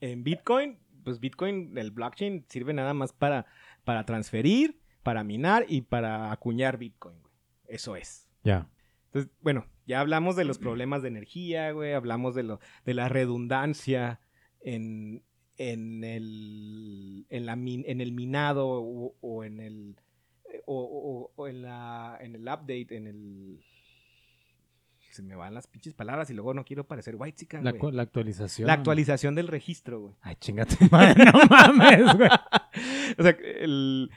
[0.00, 3.46] en Bitcoin, pues Bitcoin, el blockchain sirve nada más para,
[3.86, 7.32] para transferir, para minar y para acuñar Bitcoin, güey.
[7.68, 8.28] Eso es.
[8.44, 8.68] Ya.
[9.06, 13.08] Entonces, bueno, ya hablamos de los problemas de energía, güey, hablamos de, lo, de la
[13.08, 14.20] redundancia
[14.60, 15.22] en,
[15.56, 19.96] en, el, en, la min- en el minado o, o en el
[20.66, 23.60] o, o- o en, la, en el update, en el...
[25.12, 28.02] Se me van las pinches palabras y luego no quiero parecer white chica, La, la
[28.02, 28.66] actualización.
[28.66, 30.14] La actualización del registro, güey.
[30.20, 32.28] Ay, chingate, madre, no mames, güey.
[33.18, 34.10] O sea, el-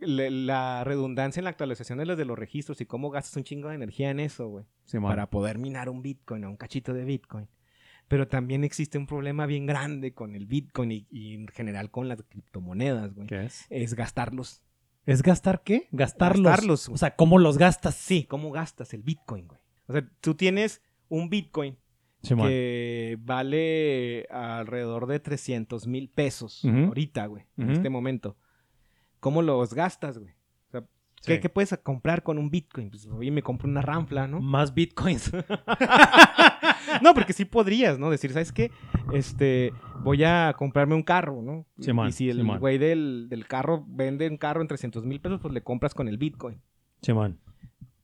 [0.00, 3.68] la redundancia en la actualización de los de los registros y cómo gastas un chingo
[3.68, 4.64] de energía en eso, güey.
[4.84, 5.10] Simón.
[5.12, 7.48] para poder minar un Bitcoin o un cachito de Bitcoin.
[8.08, 12.08] Pero también existe un problema bien grande con el Bitcoin y, y en general con
[12.08, 13.28] las criptomonedas, güey.
[13.28, 13.64] ¿Qué es?
[13.70, 14.62] Es gastarlos.
[15.06, 15.88] ¿Es gastar qué?
[15.92, 16.44] Gastarlos.
[16.44, 17.94] Gastarlos, O sea, ¿cómo los gastas?
[17.94, 19.60] Sí, ¿cómo gastas el Bitcoin, güey?
[19.86, 21.76] O sea, tú tienes un Bitcoin
[22.48, 28.36] Que vale alrededor de 300 mil pesos ahorita, güey, en este momento.
[29.20, 30.30] ¿Cómo los gastas, güey?
[30.68, 30.80] O sea,
[31.24, 31.40] ¿qué, Sí.
[31.40, 32.90] qué puedes comprar con un Bitcoin?
[32.90, 34.40] Pues, oye, me compro una ranfla, ¿no?
[34.40, 35.30] Más bitcoins.
[37.00, 38.10] No, porque sí podrías, ¿no?
[38.10, 38.70] Decir, ¿sabes qué?
[39.12, 41.64] Este, voy a comprarme un carro, ¿no?
[41.80, 45.40] Simón, y si el güey del, del carro vende un carro en 300 mil pesos,
[45.40, 46.60] pues le compras con el Bitcoin.
[47.00, 47.38] Simón.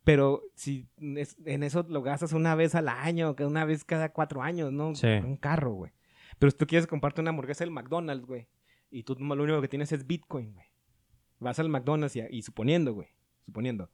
[0.09, 4.11] Pero si es- en eso lo gastas una vez al año, que una vez cada
[4.11, 4.95] cuatro años, ¿no?
[4.95, 5.07] Sí.
[5.07, 5.93] Un carro, güey.
[6.39, 8.49] Pero si tú quieres comprarte una hamburguesa del McDonald's, güey,
[8.91, 10.67] y tú lo único que tienes es Bitcoin, güey.
[11.41, 13.09] Vas al McDonald's y, y suponiendo, güey,
[13.45, 13.91] suponiendo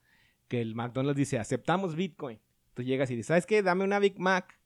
[0.47, 2.39] que el McDonald's dice, aceptamos Bitcoin.
[2.75, 3.61] Tú llegas y dices, ¿sabes qué?
[3.65, 4.57] Dame una Big Mac.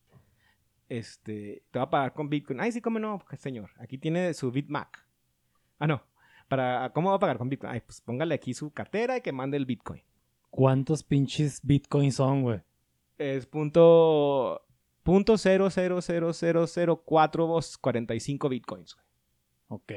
[0.91, 2.61] Este, te va a pagar con Bitcoin.
[2.61, 3.71] Ay, sí, cómo no, señor.
[3.79, 5.09] Aquí tiene su Big Mac.
[5.79, 6.03] Ah, no.
[6.47, 7.73] Para, ¿Cómo va a pagar con Bitcoin?
[7.73, 10.03] Ay, pues póngale aquí su cartera y que mande el Bitcoin.
[10.51, 12.61] ¿Cuántos pinches bitcoins son, güey?
[13.19, 14.63] Es punto...
[15.03, 18.95] Punto cero cero cero cero cero cuatro cuarenta y cinco bitcoins.
[18.95, 19.07] güey.
[19.71, 19.93] Ok.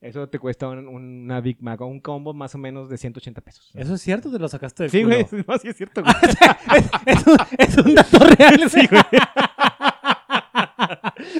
[0.00, 3.40] Eso te cuesta un- una Big Mac o un combo más o menos de 180
[3.42, 3.70] pesos.
[3.74, 5.16] Eso es cierto, te lo sacaste del Sí, culo.
[5.30, 5.44] güey.
[5.48, 6.14] No, sí es cierto, güey.
[6.76, 9.02] es, es un, es un dato real, Sí, güey.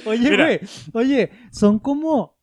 [0.05, 0.45] Oye, Mira.
[0.45, 0.59] güey.
[0.93, 2.35] Oye, son como.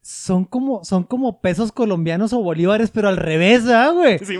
[0.00, 4.18] Son como, son como pesos colombianos o bolívares, pero al revés, ¿ah, güey?
[4.18, 4.36] Sí,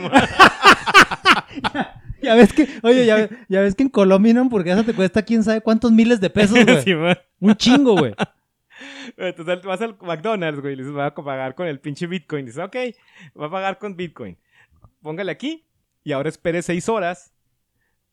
[2.23, 5.23] Ya ves que, oye, ya, ves- ya ves que en Colombia una hamburguesa te cuesta
[5.23, 6.81] quién sabe cuántos miles de pesos, güey.
[6.85, 6.93] Sí,
[7.41, 8.15] Un chingo, güey.
[9.19, 12.47] Entonces vas al McDonald's, güey, y les va a pagar con el pinche Bitcoin.
[12.47, 12.77] Dices, ok,
[13.39, 14.39] va a pagar con Bitcoin.
[15.03, 15.67] Póngale aquí
[16.03, 17.35] y ahora espere seis horas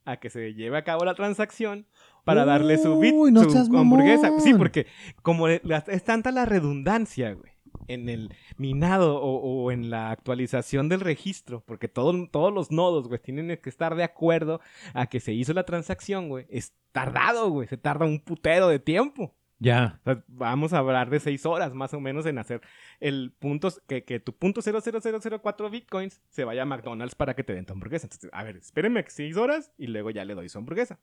[0.04, 1.86] a que se lleve a cabo la transacción
[2.26, 4.28] para darle su, bit, no su hamburguesa.
[4.28, 4.42] mamón.
[4.42, 4.88] Sí, porque
[5.22, 7.51] como es tanta la redundancia, güey,
[7.88, 13.08] en el minado o, o en la actualización del registro, porque todo- todos los nodos,
[13.08, 14.62] güey, tienen que estar de acuerdo
[14.94, 16.46] a que se hizo la transacción, güey.
[16.50, 19.36] Es tardado, güey, se tarda un putero de tiempo.
[19.60, 20.00] Ya.
[20.02, 22.62] O sea, vamos a hablar de seis horas más o menos en hacer
[23.00, 27.54] el punto, que, que tu punto 00004 bitcoins se vaya a McDonald's para que te
[27.54, 28.08] den tu hamburguesa.
[28.08, 31.00] Entonces, a ver, espérenme seis horas y luego ya le doy su hamburguesa.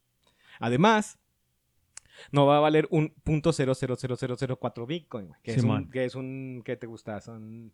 [0.59, 1.20] Además,
[2.33, 6.77] no va a valer un punto 00004 bitcoin, que, es un, que es un, ¿qué
[6.77, 7.21] te gusta?
[7.21, 7.73] Son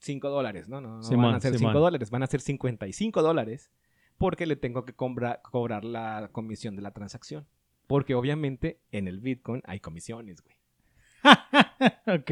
[0.00, 0.80] 5 dólares, ¿no?
[0.80, 1.72] No, no van a ser 5 Simón.
[1.74, 3.70] dólares, van a ser 55 dólares
[4.18, 7.46] porque le tengo que cobra- cobrar la comisión de la transacción.
[7.86, 10.56] Porque obviamente en el Bitcoin hay comisiones, güey.
[12.06, 12.24] ok.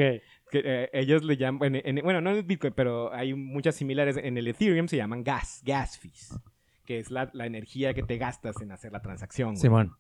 [0.50, 3.74] Que, eh, ellos le llaman, en- en- bueno, no en el Bitcoin, pero hay muchas
[3.74, 4.16] similares.
[4.16, 6.38] En el Ethereum se llaman gas, gas fees,
[6.84, 9.50] que es la, la energía que te gastas en hacer la transacción.
[9.50, 9.60] güey.
[9.60, 9.92] Simón.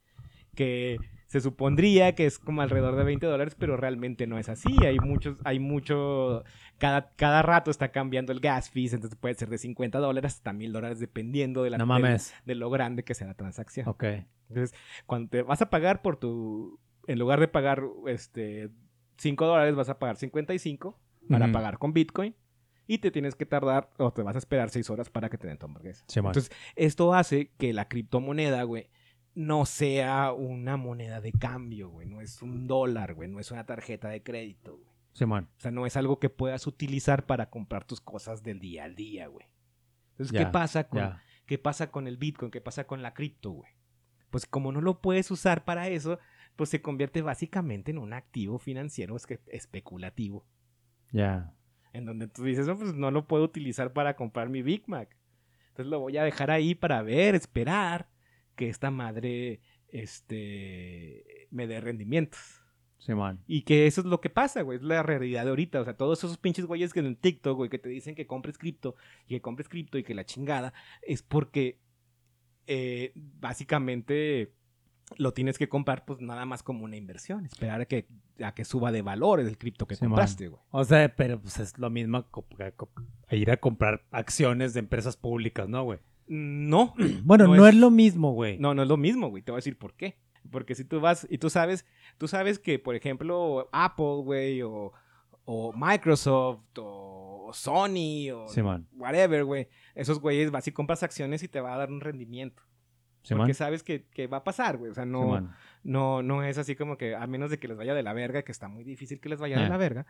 [0.58, 0.96] Que
[1.26, 4.74] se supondría que es como alrededor de 20 dólares, pero realmente no es así.
[4.84, 6.42] Hay muchos, hay mucho,
[6.78, 10.52] cada, cada rato está cambiando el gas fees, entonces puede ser de 50 dólares hasta
[10.52, 12.34] 1000 dólares dependiendo de, la, No de- mames.
[12.44, 13.86] de lo grande que sea la transacción.
[13.88, 14.04] Ok.
[14.48, 14.74] Entonces,
[15.06, 16.80] cuando te vas a pagar por tu.
[17.06, 18.70] En lugar de pagar este
[19.18, 20.98] 5 dólares, vas a pagar 55
[21.28, 21.52] para Ujú.
[21.52, 22.34] pagar con Bitcoin.
[22.86, 25.46] Y te tienes que tardar o te vas a esperar 6 horas para que te
[25.46, 26.04] den tu hamburguesa.
[26.08, 26.30] Simón.
[26.30, 28.88] Entonces, esto hace que la criptomoneda, güey,
[29.38, 32.08] no sea una moneda de cambio, güey.
[32.08, 33.28] No es un dólar, güey.
[33.28, 34.90] No es una tarjeta de crédito, güey.
[35.12, 35.48] Simón.
[35.56, 38.96] O sea, no es algo que puedas utilizar para comprar tus cosas del día al
[38.96, 39.46] día, güey.
[40.10, 41.14] Entonces, ¿qué pasa con.
[41.46, 42.50] ¿Qué pasa con el Bitcoin?
[42.50, 43.70] ¿Qué pasa con la cripto, güey?
[44.30, 46.18] Pues como no lo puedes usar para eso,
[46.56, 50.44] pues se convierte básicamente en un activo financiero es que- especulativo.
[51.12, 51.54] Ya.
[51.92, 55.16] En donde tú dices, no, pues no lo puedo utilizar para comprar mi Big Mac.
[55.68, 58.08] Entonces lo voy a dejar ahí para ver, esperar
[58.58, 62.40] que esta madre este, me dé rendimientos.
[62.98, 63.40] Simón.
[63.46, 64.78] Y que eso es lo que pasa, güey.
[64.78, 65.80] Es la realidad de ahorita.
[65.80, 68.58] O sea, todos esos pinches güeyes que en TikTok, güey, que te dicen que compres
[68.58, 68.96] cripto
[69.26, 71.78] y que compres cripto y que la chingada, es porque
[72.66, 74.52] eh, básicamente
[75.16, 77.46] lo tienes que comprar, pues nada más como una inversión.
[77.46, 78.08] Esperar a que,
[78.42, 80.10] a que suba de valor el cripto que Sí, man.
[80.10, 80.60] compraste, güey.
[80.72, 85.68] O sea, pero pues es lo mismo a ir a comprar acciones de empresas públicas,
[85.68, 86.00] ¿no, güey?
[86.28, 86.94] No.
[87.24, 87.74] Bueno, no, No es...
[87.74, 88.58] es- lo mismo, güey.
[88.58, 89.42] No, no es lo mismo, güey.
[89.42, 90.18] Te voy a decir por qué.
[90.50, 91.84] Porque si tú vas y tú sabes,
[92.16, 94.92] tú sabes que, por ejemplo, Apple, güey, o,
[95.44, 98.86] o Microsoft, o Sony, o Simón.
[98.92, 99.68] whatever, güey.
[99.94, 102.62] Esos güeyes vas y compras acciones y te va a dar un rendimiento.
[103.28, 104.90] Porque sabes que, que va a pasar, güey.
[104.90, 105.52] O sea, no,
[105.82, 108.42] no, no es así como que, a menos de que les vaya de la verga,
[108.42, 109.68] que está muy difícil que les vaya de Eh.
[109.68, 110.06] la verga.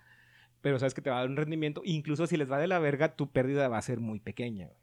[0.60, 1.80] Pero sabes que te va a dar un rendimiento.
[1.84, 4.78] Incluso si les va de la verga, tu pérdida va a ser muy pequeña, güey.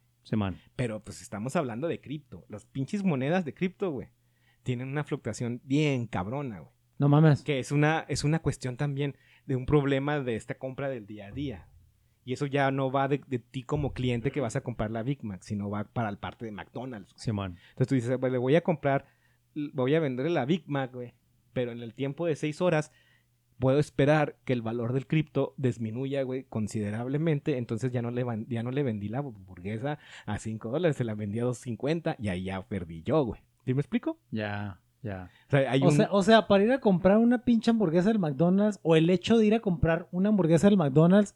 [0.76, 2.46] Pero pues estamos hablando de cripto.
[2.50, 4.10] Las pinches monedas de cripto, güey,
[4.64, 6.72] tienen una fluctuación bien cabrona, güey.
[6.98, 7.44] No mames.
[7.44, 11.28] Que es una, es una cuestión también de un problema de esta compra del día
[11.28, 11.68] a día.
[12.24, 15.04] Y eso ya no va de, de ti como cliente que vas a comprar la
[15.04, 17.14] Big Mac, sino va para el parte de McDonald's.
[17.14, 17.24] güey.
[17.24, 17.58] Simón.
[17.70, 19.06] Entonces tú dices, pues le voy a comprar,
[19.74, 21.14] voy a venderle la Big Mac, güey.
[21.54, 22.92] Pero en el tiempo de seis horas
[23.60, 27.58] puedo esperar que el valor del cripto disminuya, güey, considerablemente.
[27.58, 31.04] Entonces ya no le, van- ya no le vendí la hamburguesa a 5 dólares, se
[31.04, 33.42] la vendí a 2.50 y ahí ya perdí yo, güey.
[33.66, 34.20] ¿Sí me explico?
[34.32, 35.30] Ya, ya.
[35.48, 35.92] O sea, hay O, un...
[35.94, 39.38] sea, o sea, para ir a comprar una pinche hamburguesa del McDonald's o el hecho
[39.38, 41.36] de ir a comprar una hamburguesa del McDonald's,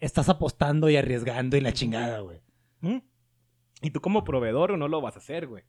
[0.00, 2.40] estás apostando y arriesgando y la chingada, güey.
[2.80, 2.98] ¿Mm?
[3.82, 5.64] Y tú como proveedor no lo vas a hacer, güey.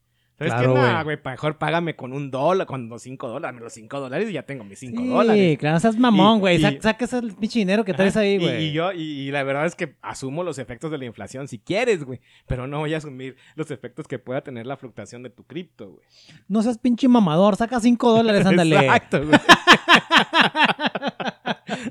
[0.49, 0.79] ¿Sabes Claro, qué?
[0.79, 1.17] Nah, güey.
[1.23, 4.63] mejor págame con un dólar, con los 5 dólares, los 5 dólares y ya tengo
[4.63, 5.57] mis 5 Sí, dólares.
[5.59, 6.57] claro, seas mamón, güey.
[6.57, 8.69] y- Sa- Saca ese pinche dinero que traes ahí, güey.
[8.69, 11.59] Y, yo, y, y la verdad es que asumo los efectos de la inflación si
[11.59, 12.21] quieres, güey.
[12.47, 15.91] Pero no voy a asumir los efectos que pueda tener la fluctuación de tu cripto,
[15.91, 16.05] güey.
[16.47, 18.77] No seas pinche mamador, saca 5 dólares, ándale.
[18.77, 19.39] Exacto, güey.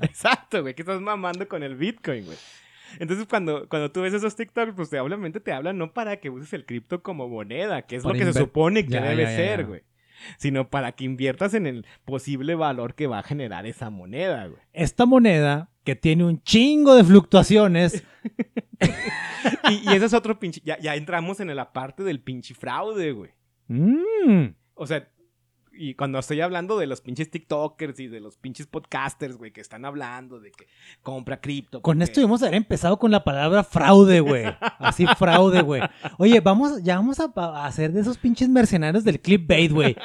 [0.01, 0.73] Exacto, güey.
[0.73, 2.37] Que estás mamando con el Bitcoin, güey.
[2.99, 6.29] Entonces, cuando, cuando tú ves esos TikToks, pues te, obviamente te hablan no para que
[6.29, 9.23] uses el cripto como moneda, que es Para lo que se supone que Ya, debe
[9.23, 9.83] ya, ya, ser, güey.
[10.37, 14.61] Sino para que inviertas en el posible valor que va a generar esa moneda, güey.
[14.73, 18.03] Esta moneda que tiene un chingo de fluctuaciones.
[19.69, 20.61] Y, y ese es otro pinche.
[20.63, 23.31] Ya, ya entramos en la parte del pinche fraude, güey.
[23.67, 25.07] Mm, O sea,
[25.73, 29.61] y cuando estoy hablando de los pinches TikTokers y de los pinches podcasters, güey, que
[29.61, 30.67] están hablando de que
[31.01, 31.81] compra cripto.
[31.81, 34.45] Con porque- esto debemos haber empezado con la palabra fraude, güey.
[34.79, 35.81] Así fraude, güey.
[36.17, 39.95] Oye, vamos, ya vamos a, a hacer de esos pinches mercenarios del clickbait, güey.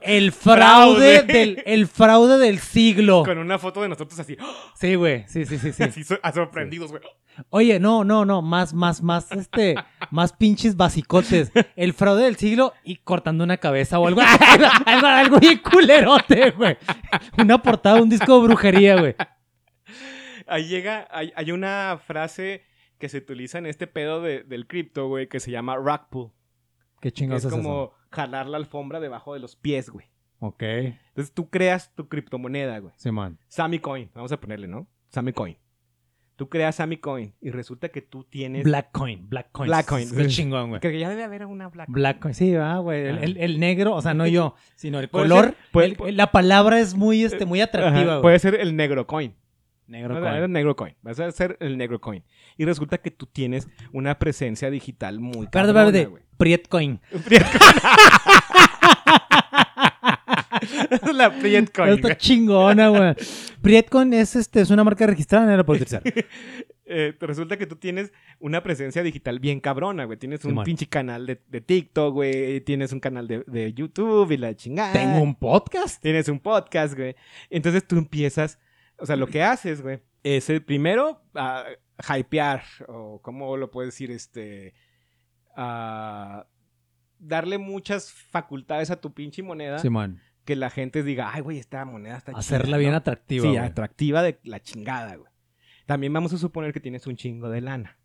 [0.00, 1.32] El fraude, Fraude.
[1.32, 3.22] del, el fraude del siglo.
[3.24, 4.36] Con una foto de nosotros así,
[4.74, 5.24] Sí, güey.
[5.28, 5.82] Sí, sí, sí, sí.
[5.84, 7.02] así so- sorprendidos, güey.
[7.50, 9.74] Oye, no, no, no, más, más, más, este,
[10.10, 11.52] más pinches basicotes.
[11.76, 14.22] El fraude del siglo y cortando una cabeza o algo,
[14.96, 16.76] algo, algo bien culerote, güey.
[17.38, 19.14] Una portada, un disco de brujería, güey.
[20.46, 22.62] Ahí llega, hay, hay una frase
[22.98, 26.30] que se utiliza en este pedo de- del cripto, güey, que se llama rug pull.
[27.00, 27.94] Qué chingados es es como eso?
[28.10, 30.06] jalar la alfombra debajo de los pies, güey.
[30.38, 32.92] Ok, Entonces tú creas tu criptomoneda, güey.
[32.96, 33.38] Simón.
[33.48, 34.86] Sammy Coin, vamos a ponerle, ¿no?
[35.08, 35.56] Sammy Coin.
[36.36, 38.62] Tú creas Sammy Coin y resulta que tú tienes...
[38.64, 39.68] Black Coin, Black Coin.
[39.68, 40.08] Black Coin.
[40.14, 40.80] Qué chingón, güey.
[40.82, 43.06] Que ya debe haber una Black Black Coin, sí, va, güey.
[43.06, 43.20] El, Ah.
[43.22, 45.46] el- el negro, o sea, no yo, sino el color.
[45.46, 48.22] ser, puede- el- puede- la palabra es muy, este, muy Ajá, atractiva, güey.
[48.22, 49.34] Puede ser el negro coin.
[49.86, 50.34] Negro coin.
[50.34, 50.94] el negro coin.
[51.02, 52.22] Vas a hacer el negro coin.
[52.58, 55.46] Y resulta que tú tienes una presencia digital muy
[56.02, 56.10] espérate.
[56.10, 56.22] güey.
[56.36, 57.00] Priet Coin.
[57.24, 58.65] Priet es
[61.14, 61.94] la Priet coin.
[61.94, 63.14] Está chingona, güey.
[63.62, 66.02] Prietcoin es, este, es una marca registrada, no la puedo utilizar.
[66.88, 70.18] Eh, resulta que tú tienes una presencia digital bien cabrona, güey.
[70.18, 72.60] Tienes un pinche canal de, de TikTok, güey.
[72.60, 74.92] Tienes un canal de, de YouTube y la chingada.
[74.92, 76.00] Tengo un podcast.
[76.00, 77.16] Tienes un podcast, güey.
[77.50, 78.60] Entonces tú empiezas,
[78.98, 81.64] o sea, lo que haces, güey, es el primero a
[82.16, 84.74] hypear, o cómo lo puedes decir, este,
[85.56, 86.46] a
[87.18, 90.20] darle muchas facultades a tu pinche moneda, Simón.
[90.46, 92.96] Que la gente diga, ay, güey, esta moneda está chida", Hacerla bien ¿no?
[92.96, 93.42] atractiva.
[93.42, 93.58] Sí, güey.
[93.58, 95.30] atractiva de la chingada, güey.
[95.84, 97.98] También vamos a suponer que tienes un chingo de lana.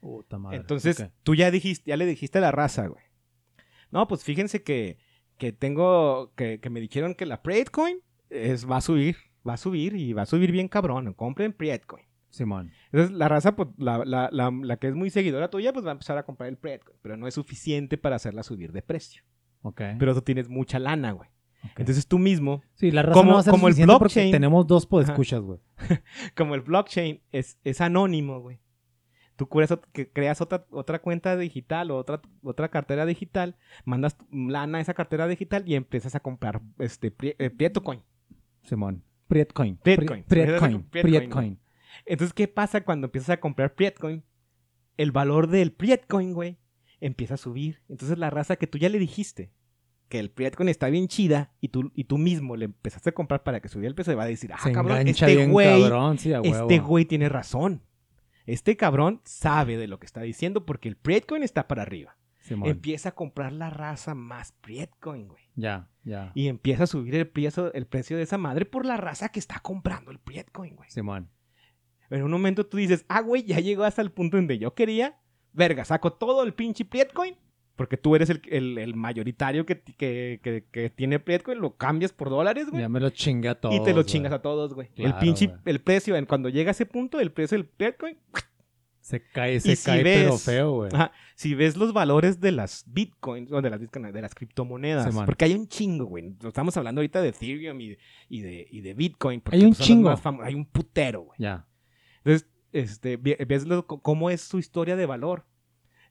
[0.00, 0.56] Puta madre.
[0.58, 3.04] Entonces, tú ya dijiste, ya le dijiste a la raza, güey.
[3.90, 4.98] No, pues fíjense que,
[5.38, 8.00] que tengo, que, que me dijeron que la Prietcoin
[8.30, 9.16] es, va a subir,
[9.46, 11.12] va a subir y va a subir bien cabrón.
[11.14, 12.04] Compren Prietcoin.
[12.30, 12.72] Simón.
[12.92, 15.90] Entonces, la raza, pues, la, la, la, la que es muy seguidora tuya, pues va
[15.90, 16.98] a empezar a comprar el Prietcoin.
[17.00, 19.22] Pero no es suficiente para hacerla subir de precio.
[19.62, 19.80] Ok.
[19.98, 21.30] Pero tú tienes mucha lana, güey.
[21.76, 24.30] Entonces, tú mismo, sí, la raza como- no va a ser como el blockchain.
[24.30, 25.60] tenemos dos podescuchas, güey.
[26.36, 28.60] como el blockchain es, es anónimo, güey.
[29.36, 29.78] Tú creas,
[30.14, 35.28] creas otra, otra cuenta digital o otra, otra cartera digital, mandas lana a esa cartera
[35.28, 38.02] digital y empiezas a comprar este eh, Prieto Coin.
[38.62, 39.02] Simón.
[39.28, 39.76] Prietcoin.
[39.76, 40.24] Prietcoin.
[40.24, 41.58] Prietcoin.
[42.06, 44.24] Entonces, ¿qué pasa cuando empiezas a comprar Prietcoin?
[44.96, 46.58] El valor del Prietcoin, güey,
[47.00, 47.82] empieza a subir.
[47.88, 49.50] Entonces, la raza que tú ya le dijiste
[50.08, 53.42] que el Prietcoin está bien chida y tú, y tú mismo le empezaste a comprar
[53.42, 56.32] para que subiera el precio, va a decir, ah, Se cabrón, este güey cabrón, sí,
[56.32, 57.82] este güey tiene razón.
[58.46, 62.16] Este cabrón sabe de lo que está diciendo porque el Prietcoin está para arriba.
[62.40, 62.68] Simón.
[62.68, 65.42] Empieza a comprar la raza más Prietcoin, güey.
[65.56, 66.30] Ya, ya.
[66.34, 69.40] Y empieza a subir el precio, el precio de esa madre por la raza que
[69.40, 70.88] está comprando el Prietcoin, güey.
[70.88, 71.28] Simón.
[72.08, 75.18] En un momento tú dices, ah, güey, ya llegó hasta el punto donde yo quería.
[75.52, 77.36] Verga, saco todo el pinche Prietcoin.
[77.76, 81.58] Porque tú eres el, el- el mayoritario que, que, que- que tiene Prietcoin.
[81.60, 82.80] Lo cambias por dólares, güey.
[82.82, 83.72] Ya me lo chinga todo.
[83.74, 84.88] y te lo chingas a todos, güey.
[84.96, 85.58] el pinche, güey.
[85.66, 88.16] el precio, cuando llega a ese punto, el precio del Bitcoin,
[89.00, 90.90] Se cae, se cae, ves- pero feo, güey.
[90.92, 95.14] ajá, si ves los valores de las Bitcoins, o de las, Bitcoin, de las criptomonedas,
[95.14, 96.34] Sí, porque hay un chingo, güey.
[96.44, 97.96] Estamos hablando ahorita de Ethereum y,
[98.28, 99.40] y de, y de Bitcoin.
[99.42, 100.12] porque, Hay un pues, chingo.
[100.42, 101.36] hay un putero, güey.
[101.38, 101.66] Ya.
[102.24, 105.44] Entonces, este, ve- ves lo- cómo es su historia de valor.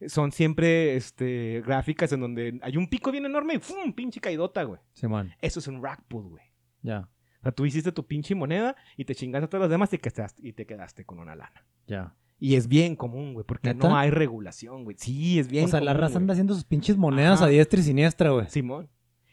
[0.10, 3.94] Son siempre este, gráficas en donde hay un pico bien enorme y ¡fum!
[3.94, 4.80] pinche caidota, güey.
[4.94, 5.32] Simón.
[5.42, 6.44] Eso es un rack pool, güey.
[6.82, 7.10] Ya.
[7.40, 9.98] O sea, tú hiciste tu pinche moneda y te chingaste a todos los demás y,
[9.98, 11.66] quedaste, y te quedaste con una lana.
[11.88, 12.16] Ya.
[12.40, 13.88] Y es bien común, güey, porque ¿Neta?
[13.88, 14.98] no hay regulación, güey.
[15.00, 16.24] Sí, es bien o sea, la común, raza güey.
[16.24, 17.46] anda haciendo sus pinches monedas Ajá.
[17.46, 18.50] a diestra y siniestra, güey.
[18.50, 18.90] Simón.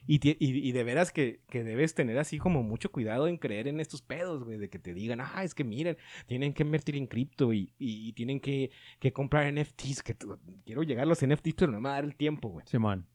[0.07, 3.37] Y, ti- y, y de veras que, que debes tener así como mucho cuidado en
[3.37, 5.97] creer en estos pedos, güey, de que te digan, ah, es que miren,
[6.27, 10.17] tienen que invertir en cripto y, y- tienen que, que comprar NFTs, que
[10.65, 12.67] quiero llegar a los NFTs, pero no me va a dar el tiempo, güey.
[12.67, 13.07] Simón.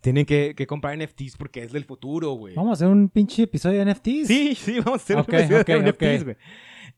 [0.00, 2.54] Tienen que, que comprar NFTs porque es del futuro, güey.
[2.54, 4.26] Vamos a hacer un pinche episodio de NFTs.
[4.28, 5.90] Sí, sí, vamos a hacer Ok, un episodio de.
[5.90, 6.36] NFTs, güey.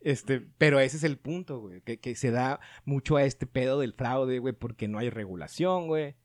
[0.01, 3.79] Este, pero ese es el punto, güey, que, que se da mucho a este pedo
[3.81, 6.17] del fraude, güey, porque no hay regulación, güey,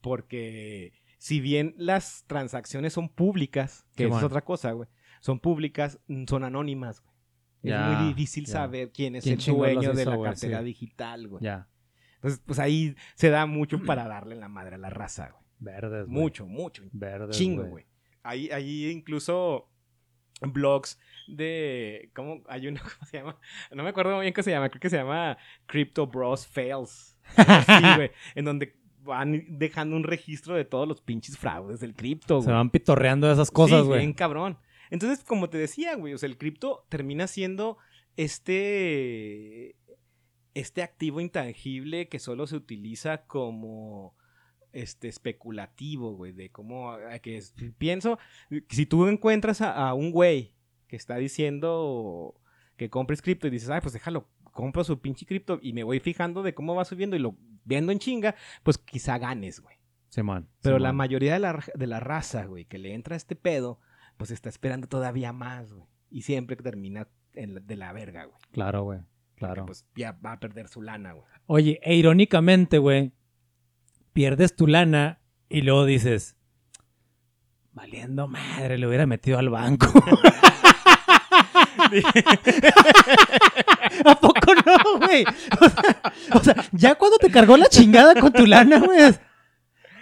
[0.00, 4.88] porque si bien las transacciones son públicas, que es otra cosa, güey,
[5.20, 7.14] son públicas, mm, son anónimas, güey.
[7.62, 8.52] Ya, es muy difícil ya.
[8.54, 10.64] saber quién es ¿Quién el dueño de la cartera Sí.
[10.64, 11.44] digital, güey.
[11.44, 11.68] Ya.
[12.14, 15.44] Entonces, pues ahí se da mucho para darle la madre a la raza, güey.
[15.58, 16.22] Verdes, güey.
[16.22, 16.84] Mucho, mucho.
[16.90, 17.84] Verdes, Chingo, güey.
[18.22, 19.70] Ahí, ahí incluso
[20.40, 20.98] blogs
[21.28, 22.10] de.
[22.14, 22.42] ¿Cómo?
[22.48, 23.38] Hay uno, ¿cómo se llama?
[23.72, 24.70] No me acuerdo muy bien qué se llama.
[24.70, 27.18] Creo que se llama Crypto Bros Fails.
[27.36, 28.10] Sí, güey.
[28.34, 28.79] En donde
[29.10, 33.34] van dejando un registro de todos los pinches fraudes del cripto, Se van pitorreando de
[33.34, 34.00] esas cosas, Sí, güey.
[34.00, 34.58] bien cabrón.
[34.90, 37.76] Entonces, como te decía, güey, o sea, el cripto termina siendo
[38.16, 39.76] este.
[40.52, 44.16] Este activo intangible que solo se utiliza como
[44.72, 48.18] este especulativo, güey, de cómo que es- pienso
[48.68, 50.54] si tú encuentras a, a un güey
[50.88, 52.34] que está diciendo
[52.76, 54.26] que compres cripto y dices, "Ay, pues déjalo,
[54.60, 57.92] compro su pinche cripto y me voy fijando de cómo va subiendo y lo viendo
[57.92, 59.76] en chinga", pues quizá ganes, güey.
[60.08, 60.48] Simón.
[60.62, 63.78] Pero la mayoría de la, de la raza, güey, que le entra este pedo,
[64.16, 65.86] pues está esperando todavía más, güey.
[66.10, 68.36] Y siempre termina en la- de la verga, güey.
[68.50, 68.98] Claro, güey.
[68.98, 69.66] Porque, Claro.
[69.66, 71.24] Pues ya va a perder su lana, güey.
[71.46, 73.12] Oye, e irónicamente, güey,
[74.12, 76.36] pierdes tu lana y luego dices,
[77.72, 79.86] valiendo madre, le hubiera metido al banco.
[84.04, 85.24] ¿A poco no, güey?
[85.60, 88.98] O sea, o sea, ya cuando te cargó la chingada con tu lana, güey.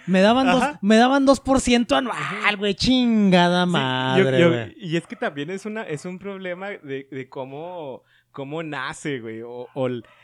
[0.07, 2.73] Me daban, dos, me daban 2% anual, güey.
[2.73, 7.07] Chingada Sí, yo- madre, yo- y es que también es, una, es un problema de,
[7.11, 9.41] de cómo, cómo nace, güey.
[9.43, 9.67] O,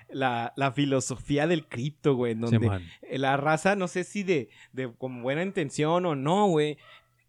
[0.10, 2.32] la, la filosofía del cripto, güey.
[2.32, 2.68] en Donde
[3.12, 6.78] la raza, no sé si de, de con buena intención o no, güey,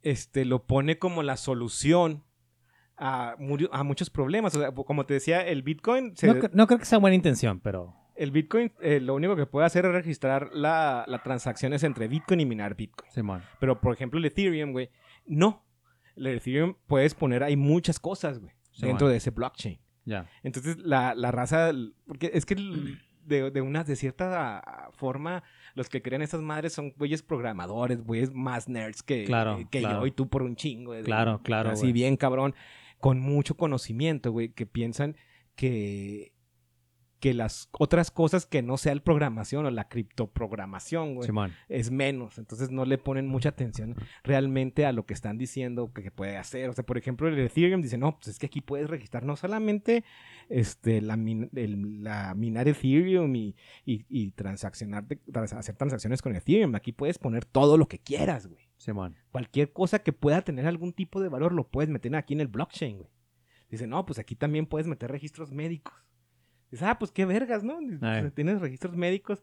[0.03, 2.23] este, lo pone como la solución
[2.97, 4.55] a, mu- a muchos problemas.
[4.55, 7.61] O sea, como te decía, el Bitcoin, se- No, no creo que sea buena intención,
[7.61, 7.95] pero...
[8.17, 12.41] el Bitcoin eh, lo único que puede hacer es registrar la, las transacciones entre Bitcoin
[12.41, 13.11] y minar Bitcoin.
[13.61, 14.91] Pero, por ejemplo, el Ethereum, güey,
[15.27, 15.65] no.
[16.17, 19.13] El Ethereum puedes poner ahí muchas cosas, güey, Sí, dentro man.
[19.13, 19.79] de ese blockchain.
[20.07, 20.29] Ya.
[20.43, 21.73] Entonces, la, la raza,
[22.07, 22.55] porque es que
[23.25, 25.43] de, de una, de cierta forma,
[25.75, 30.01] los que crean esas madres son güeyes programadores, güeyes más nerds que, Claro, que claro.
[30.01, 30.93] yo y tú por un chingo.
[30.93, 31.93] de- Claro, claro, Así güey.
[31.93, 32.55] bien cabrón,
[33.01, 35.17] con mucho conocimiento, güey, que piensan
[35.55, 36.33] que,
[37.21, 41.53] que las otras cosas que no sea el programación o la criptoprogramación, güey, Simón.
[41.69, 42.39] es menos.
[42.39, 46.37] Entonces no le ponen mucha atención realmente a lo que están diciendo que, que puede
[46.37, 46.69] hacer.
[46.69, 49.35] O sea, por ejemplo, el Ethereum dice, no, pues es que aquí puedes registrar no
[49.37, 50.05] solamente
[50.49, 56.37] este, la, min- el- la minar Ethereum y, y, y transaccionar, trans- hacer transacciones con
[56.37, 56.75] Ethereum.
[56.75, 58.66] Aquí puedes poner todo lo que quieras, güey.
[59.31, 62.49] Cualquier cosa que pueda tener algún tipo de valor lo puedes meter aquí en el
[62.49, 63.11] blockchain, güey.
[63.69, 65.95] Dice, no, pues aquí también puedes meter registros médicos.
[66.71, 67.81] Dice, ah, pues qué vergas, ¿no?
[67.81, 69.43] Dice, pues, Tienes registros médicos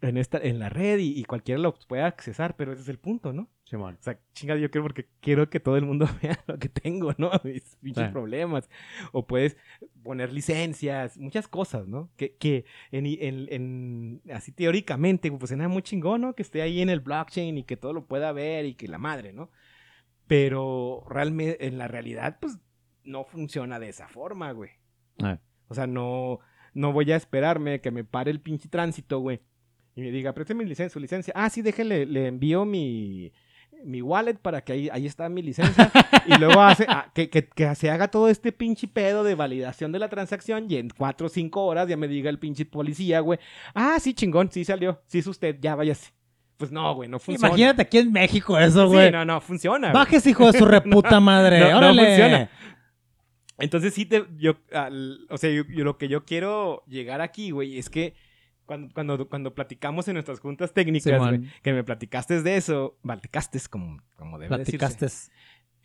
[0.00, 2.98] en, esta, en la red y, y cualquiera los puede accesar, pero ese es el
[2.98, 3.48] punto, ¿no?
[3.68, 3.96] Simón.
[4.00, 7.12] O sea, chingada, yo quiero porque quiero que todo el mundo vea lo que tengo,
[7.18, 7.30] ¿no?
[7.44, 8.12] Mis pinches Sí.
[8.12, 8.68] problemas.
[9.12, 9.56] O puedes
[10.02, 12.10] poner licencias, muchas cosas, ¿no?
[12.16, 16.34] Que, que en, en- en- así teóricamente, pues nada muy chingón, ¿no?
[16.34, 18.98] Que esté ahí en el blockchain y que todo lo pueda ver y que la
[18.98, 19.50] madre, ¿no?
[20.26, 22.58] Pero realmente, en la realidad, pues
[23.04, 24.70] no funciona de esa forma, güey.
[25.22, 25.38] Ay.
[25.68, 26.40] O sea, no,
[26.74, 29.40] no voy a esperarme que me pare el pinche tránsito, güey.
[29.94, 31.32] Y me diga, préstame mi licencia, su licencia.
[31.36, 33.32] Ah, sí, déjele, le envío mi,
[33.84, 35.90] mi wallet para que ahí, ahí está mi licencia.
[36.26, 39.92] y luego hace, ah, que, que, que se haga todo este pinche pedo de validación
[39.92, 43.20] de la transacción y en cuatro o cinco horas ya me diga el pinche policía,
[43.20, 43.38] güey.
[43.74, 45.00] Ah, sí, chingón, sí salió.
[45.06, 46.12] Sí es usted, ya váyase.
[46.56, 47.48] Pues no, güey, no funciona.
[47.48, 49.12] Imagínate aquí en México eso, Sí, güey.
[49.12, 49.92] no, no, funciona.
[49.92, 51.60] Bajes, hijo de su reputa madre.
[51.60, 52.04] No, no Órale.
[52.06, 52.50] funciona.
[53.58, 57.50] Entonces sí te, yo, al- o sea, yo, yo lo que yo quiero llegar aquí,
[57.50, 58.14] güey, es que
[58.68, 63.58] cuando, cuando, cuando platicamos en nuestras juntas técnicas, güey, que me platicaste de eso, platicaste
[63.70, 65.06] como, como debe Platicaste.
[65.06, 65.32] decirse,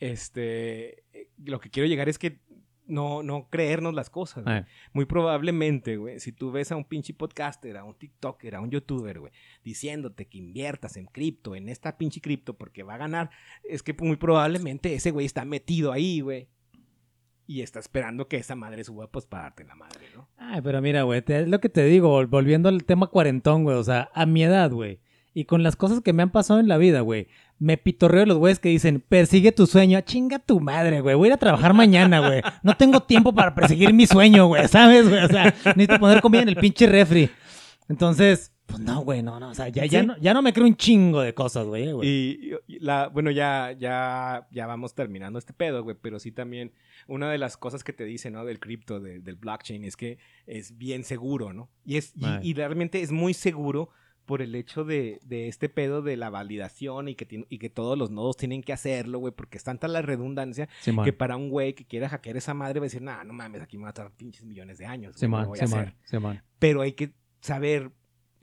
[0.00, 2.40] este, eh, lo que quiero llegar es que
[2.86, 4.56] no, no creernos las cosas, güey.
[4.56, 4.64] Ay.
[4.92, 8.70] Muy probablemente, güey, si tú ves a un pinche podcaster, a un TikToker, a un
[8.70, 9.32] YouTuber, güey,
[9.64, 13.30] diciéndote que inviertas en cripto, en esta pinche cripto, porque va a ganar,
[13.64, 16.50] es que muy probablemente ese güey está metido ahí, güey.
[17.46, 20.28] Y está esperando que esa madre suba, pues, para darte la madre, ¿no?
[20.38, 23.76] Ay, pero mira, güey, es lo que te digo, vol- volviendo al tema cuarentón, güey,
[23.76, 25.00] o sea, a mi edad, güey,
[25.34, 27.26] y con las cosas que me han pasado en la vida, güey,
[27.58, 31.28] me pitorreo los güeyes que dicen, persigue tu sueño, chinga tu madre, güey, voy a
[31.30, 35.22] ir a trabajar mañana, güey, no tengo tiempo para perseguir mi sueño, güey, ¿sabes, güey?
[35.22, 37.28] O sea, necesito poner comida en el pinche refri.
[37.90, 40.06] Entonces, pues no, güey, no, no, o sea, ya, ya, Sí.
[40.06, 41.88] no, ya no me creo un chingo de cosas, güey.
[42.02, 46.72] Y, y la, bueno, ya, ya, ya vamos terminando este pedo, güey, pero sí también
[47.06, 48.44] una de las cosas que te dice, ¿no?
[48.44, 51.68] Del cripto, de- del blockchain, es que es bien seguro, ¿no?
[51.84, 53.90] Y, es, y, realmente es muy seguro
[54.24, 57.68] por el hecho de, de este pedo de la validación y que, tiene- y que
[57.68, 60.66] todos los nodos tienen que hacerlo, güey, porque es tanta la redundancia
[61.04, 63.60] que para un güey que quiera hackear esa madre va a decir, nah, no mames,
[63.60, 65.12] aquí me va a tardar pinches millones de años.
[65.12, 65.94] güey, lo Simón, voy a Simón, hacer".
[66.04, 66.42] Simón.
[66.58, 67.12] Pero hay que
[67.42, 67.90] saber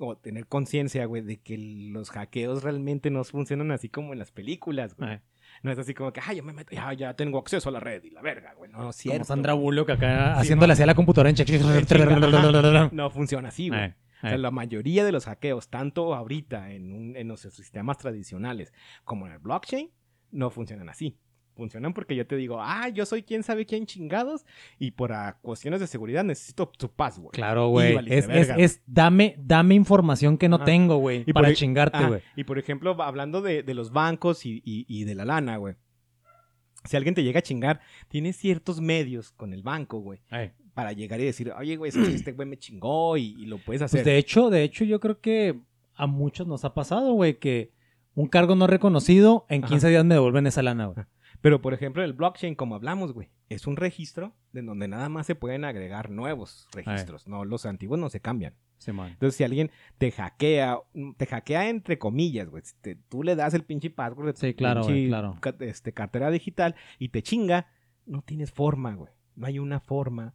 [0.08, 4.32] o tener conciencia, güey, de que los hackeos realmente no funcionan así como en las
[4.32, 5.10] películas, güey.
[5.64, 7.80] No es así como que, ay, yo me meto, ya, ya tengo acceso a la
[7.80, 8.72] red y la verga, güey.
[8.72, 9.18] No, es cierto.
[9.20, 11.48] Como Sandra Bullock acá Sí, haciéndole así a la computadora en check.
[12.94, 13.80] No funciona así, güey.
[14.24, 18.72] O sea, la mayoría de los hackeos, tanto ahorita en, un- en los sistemas tradicionales
[19.04, 19.90] como en el blockchain,
[20.32, 21.18] no funcionan así.
[21.56, 24.46] Funcionan porque yo te digo, ah, yo soy quien sabe quién chingados
[24.80, 27.32] y por ah, cuestiones de seguridad necesito tu password.
[27.34, 27.98] Claro, güey.
[28.08, 31.26] Es, es, dame, dame información que no tengo, güey.
[31.26, 32.22] Para por- chingarte, Ah, güey.
[32.36, 35.76] y por ejemplo, hablando de, de los bancos y, y- y de la lana, güey.
[36.86, 40.20] Si alguien te llega a chingar, tienes ciertos medios con el banco, güey,
[40.74, 44.00] para llegar y decir, oye, güey, este güey me chingó y, y lo puedes hacer.
[44.00, 45.60] Pues de hecho, de hecho, yo creo que
[45.94, 47.72] a muchos nos ha pasado, güey, que
[48.16, 49.70] un cargo no reconocido, en Ajá.
[49.70, 51.06] 15 días me devuelven esa lana, güey.
[51.42, 55.26] Pero, por ejemplo, el blockchain, como hablamos, güey, es un registro de donde nada más
[55.26, 57.28] se pueden agregar nuevos registros.
[57.28, 58.54] No, los antiguos no se cambian.
[58.78, 59.10] Simón.
[59.10, 63.36] Entonces, si alguien te hackea, mm, te hackea entre comillas, güey, si te- tú le
[63.36, 65.36] das el pinche password de tu Sí, claro, pinche claro.
[65.60, 67.68] este, cartera digital y te chinga,
[68.06, 69.12] no tienes forma, güey.
[69.36, 70.34] No hay una forma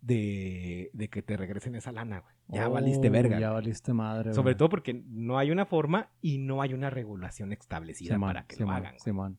[0.00, 2.34] de, de que te regresen esa lana, güey.
[2.48, 3.40] Ya Oh, valiste verga.
[3.40, 4.56] Ya valiste madre, Sobre güey.
[4.56, 8.58] todo porque no hay una forma y no hay una regulación establecida para que lo
[8.58, 9.00] Simón, hagan.
[9.00, 9.38] Simón.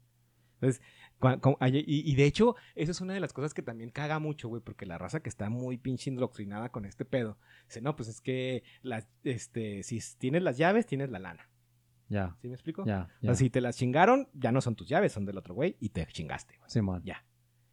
[1.59, 4.61] Ay- Y, de hecho, eso es una de las cosas que también caga mucho, güey,
[4.61, 7.37] porque la raza que está muy pinche indoctrinada con este pedo,
[7.67, 11.49] dice, no, pues es que las, este, si tienes las llaves, tienes la lana.
[12.09, 12.85] Ya, ¿Sí me explico?
[12.85, 15.53] ya, O sea, si te las chingaron, ya no son tus llaves, son del otro
[15.55, 16.69] güey y te chingaste, güey.
[16.69, 17.01] Simón.
[17.03, 17.25] Ya.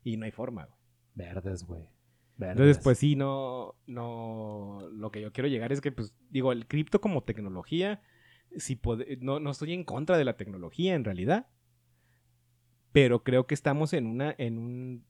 [0.03, 0.78] Y no hay forma, güey.
[1.14, 1.89] Verdes, güey.
[2.37, 2.59] Verdes.
[2.59, 6.66] Entonces, pues sí, no, no, lo que yo quiero llegar es que, pues, digo, el
[6.66, 8.03] cripto como tecnología,
[8.57, 8.80] si
[9.20, 11.47] no, no estoy en contra de la tecnología en realidad,
[12.95, 15.05] pero creo que estamos en una, en un-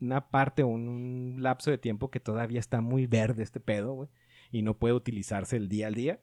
[0.00, 4.08] una parte o un lapso de tiempo que todavía está muy verde este pedo, güey,
[4.52, 6.20] y no puede utilizarse el día al día.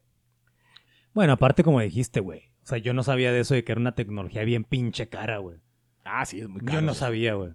[1.13, 2.43] Bueno, aparte como dijiste, güey.
[2.63, 5.39] O sea, yo no sabía de eso de que era una tecnología bien pinche cara,
[5.39, 5.57] güey.
[6.05, 7.51] Ah, sí, es muy Yo no sabía, güey.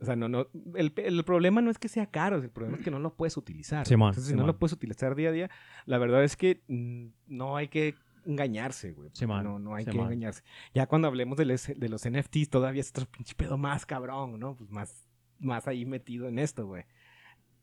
[0.00, 0.46] O sea, no, no,
[0.76, 3.36] el, el problema no es que sea caro, el problema es que no lo puedes
[3.36, 3.86] utilizar.
[3.86, 5.50] Simón, Entonces, si no lo puedes utilizar día a día,
[5.84, 7.94] la verdad es que mm, no hay que
[8.26, 9.10] engañarse, güey.
[9.12, 10.06] Simón, no, no hay que Simón.
[10.06, 10.42] engañarse.
[10.74, 14.38] Ya cuando hablemos de, les- de los NFTs, todavía es otro pinche pedo más cabrón,
[14.38, 14.56] ¿no?
[14.56, 15.06] Pues más,
[15.38, 16.84] más ahí metido en esto, güey.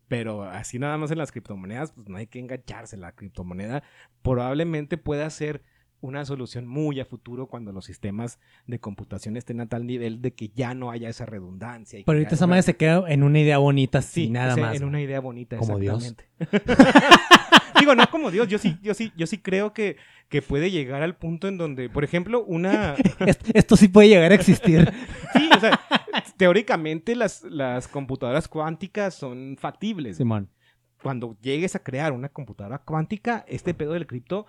[0.07, 2.97] Pero así nada más en las criptomonedas, pues no hay que engancharse.
[2.97, 3.84] La criptomoneda
[4.22, 5.64] probablemente pueda ser
[6.01, 8.38] una solución muy a futuro cuando los sistemas
[8.68, 11.97] de computación estén a tal nivel de que ya no haya esa redundancia.
[11.97, 14.55] y Pero ahorita esa madre se queda en una idea bonita, Sí, sí, nada o
[14.55, 14.76] sea, más.
[14.76, 16.14] En una idea bonita, Como Dios.
[17.84, 19.97] Digo, no como Dios, yo sí, yo sí, yo sí creo que,
[20.29, 22.95] que puede llegar al punto en donde, por ejemplo, una.
[23.25, 24.91] Est- Esto sí puede llegar a existir.
[25.34, 25.79] Sí, o sea,
[26.38, 30.17] teóricamente las, las computadoras cuánticas son factibles.
[30.17, 30.49] Simón.
[31.01, 34.45] Cuando llegues a crear una computadora cuántica, este pedo del cripto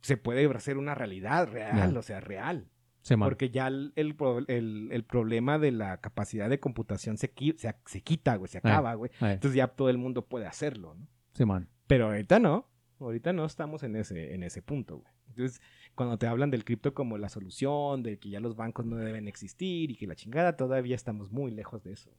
[0.00, 2.68] se puede hacer una realidad real, o sea, real.
[3.00, 3.28] Simón.
[3.28, 4.14] Porque ya el, el,
[4.48, 8.58] el- el problema de la capacidad de computación se, qui- se, se quita, güey, se
[8.58, 9.10] acaba, güey.
[9.34, 11.06] Entonces ya todo el mundo puede hacerlo, ¿no?
[11.34, 11.68] Simón.
[11.86, 12.68] Pero ahorita no.
[13.04, 15.12] Ahorita no estamos en ese, en ese punto, güey.
[15.28, 15.60] Entonces,
[15.94, 19.28] cuando te hablan del cripto como la solución, de que ya los bancos no deben
[19.28, 22.10] existir y que la chingada, todavía estamos muy lejos de eso.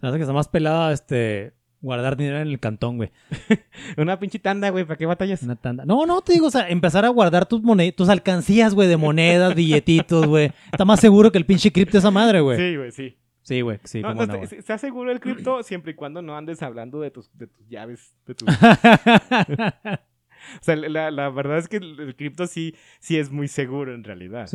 [0.00, 3.10] Sabes que está más pelada este guardar dinero en el cantón, güey.
[3.98, 5.42] Una pinche tanda, güey, ¿para qué batallas?
[5.42, 5.84] Una tanda.
[5.84, 8.96] No, no, te digo, o sea, empezar a guardar tus monedas, tus alcancías, güey, de
[8.96, 10.50] monedas, billetitos, güey.
[10.72, 12.58] Está más seguro que el pinche cripto esa madre, güey.
[12.58, 13.16] Sí, güey, sí.
[13.42, 14.58] Sí, güey, sí, no, no, no, te- güey.
[14.58, 18.16] ¿Estás seguro del cripto siempre y cuando no andes hablando de tus, de tus llaves?
[18.26, 18.48] De tus...
[20.60, 23.94] o sea, la, la verdad es que el, el cripto sí, sí es muy seguro
[23.94, 24.46] en realidad.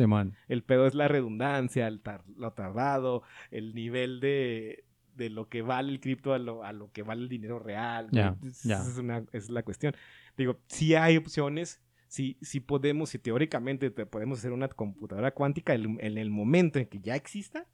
[0.48, 4.84] El pedo es la redundancia, el tar- lo tardado, el nivel de,
[5.14, 8.08] de lo que vale el cripto a lo, a lo que vale el dinero real.
[8.12, 9.94] Ya, Es- es, una, esa es la cuestión.
[10.36, 15.74] Digo, sí hay opciones, sí, sí podemos, si teóricamente te podemos hacer una computadora cuántica,
[15.74, 17.66] el- en el momento en que ya exista,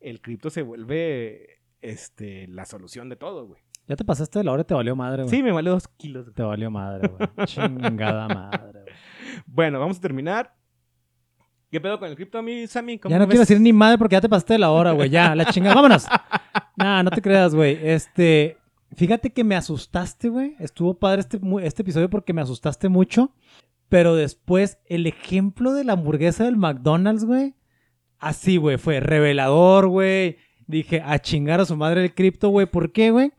[0.00, 3.62] el cripto se vuelve este, la solución de todo, güey.
[3.90, 5.34] Ya te pasaste de la hora y te valió madre, güey.
[5.34, 6.26] Sí, me vale dos kilos.
[6.26, 6.34] güey.
[6.36, 7.28] Te valió madre, güey.
[7.46, 8.94] Chingada madre, güey.
[9.46, 10.54] Bueno, vamos a terminar.
[11.72, 12.98] ¿Qué pedo con el cripto, mi Sammy?
[13.00, 15.10] ¿Cómo Ya no quiero decir ni madre porque ya te pasaste de la hora, güey.
[15.10, 15.74] Ya, la chingada.
[15.74, 16.06] Vámonos.
[16.76, 17.80] Nah, no te creas, güey.
[17.82, 18.58] Este,
[18.94, 20.54] fíjate que me asustaste, güey.
[20.60, 23.34] Estuvo padre este, este episodio porque me asustaste mucho.
[23.88, 27.56] Pero después, el ejemplo de la hamburguesa del McDonald's, güey.
[28.20, 30.36] Así, güey, fue revelador, güey.
[30.68, 32.66] Dije, a chingar a su madre el cripto, güey.
[32.66, 33.32] ¿Por qué, güey?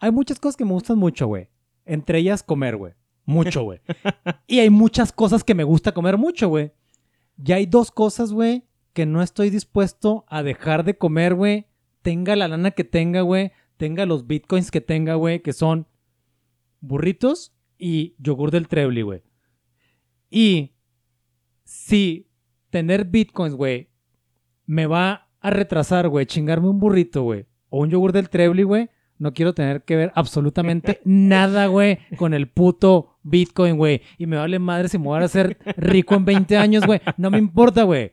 [0.00, 1.48] Hay muchas cosas que me gustan mucho, güey.
[1.84, 2.94] Entre ellas, comer, güey.
[3.24, 3.80] Mucho, güey.
[4.46, 6.72] y hay muchas cosas que me gusta comer mucho, güey.
[7.42, 11.66] Y hay dos cosas, güey, que no estoy dispuesto a dejar de comer, güey.
[12.02, 13.52] Tenga la lana que tenga, güey.
[13.76, 15.88] Tenga los bitcoins que tenga, güey, que son
[16.80, 19.22] burritos y yogur del Trebly, güey.
[20.30, 20.74] Y
[21.64, 22.28] si
[22.70, 23.90] tener bitcoins, güey,
[24.66, 28.90] me va a retrasar, güey, chingarme un burrito, güey, o un yogur del Trebly, güey,
[29.18, 34.02] no quiero tener que ver absolutamente nada, güey, con el puto Bitcoin, güey.
[34.18, 37.00] Y me vale madre si me voy a hacer rico en 20 años, güey.
[37.16, 38.12] No me importa, güey.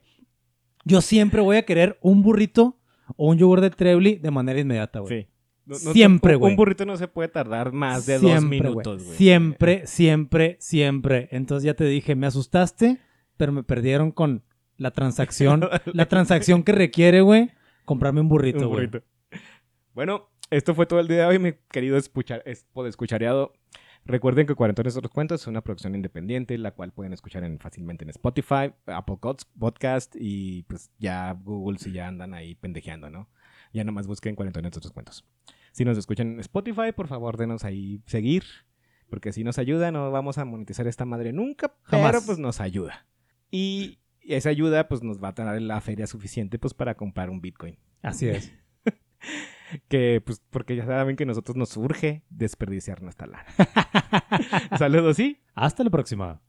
[0.85, 2.77] Yo siempre voy a querer un burrito
[3.17, 5.21] o un yogur de Trebly de manera inmediata, güey.
[5.23, 5.27] Sí.
[5.65, 6.51] No- no- Siempre, güey.
[6.51, 9.17] Un burrito no se puede tardar más de Siempre, dos minutos, güey.
[9.17, 11.29] Siempre, siempre, siempre.
[11.31, 12.97] Entonces ya te dije, me asustaste,
[13.37, 14.43] pero me perdieron con
[14.77, 17.51] la transacción, la transacción que requiere, güey,
[17.85, 18.87] comprarme un burrito, Un güey.
[18.87, 19.05] burrito.
[19.93, 23.53] Bueno, esto fue todo el día de hoy, mi querido escuchar, escuchareado.
[24.03, 28.03] Recuerden que Cuarentones Otros Cuentos es una producción independiente, la cual pueden escuchar en- fácilmente
[28.03, 29.17] en Spotify, Apple
[29.59, 33.29] Podcast y pues ya Google si ya andan ahí pendejeando, ¿no?
[33.73, 35.23] Ya nomás busquen Cuarentones Otros Cuentos.
[35.71, 38.43] Si nos escuchan en Spotify, por favor denos ahí seguir,
[39.09, 42.23] porque si nos ayuda no vamos a monetizar esta madre nunca, pero Jamás.
[42.25, 43.05] pues nos ayuda.
[43.51, 47.39] Y esa ayuda pues nos va a dar la feria suficiente pues para comprar un
[47.39, 47.77] Bitcoin.
[48.01, 48.51] Así es.
[49.87, 53.45] Que, pues, porque ya saben que a nosotros nos urge desperdiciar nuestra lana.
[54.77, 55.41] Saludos, sí.
[55.55, 56.41] Hasta la próxima.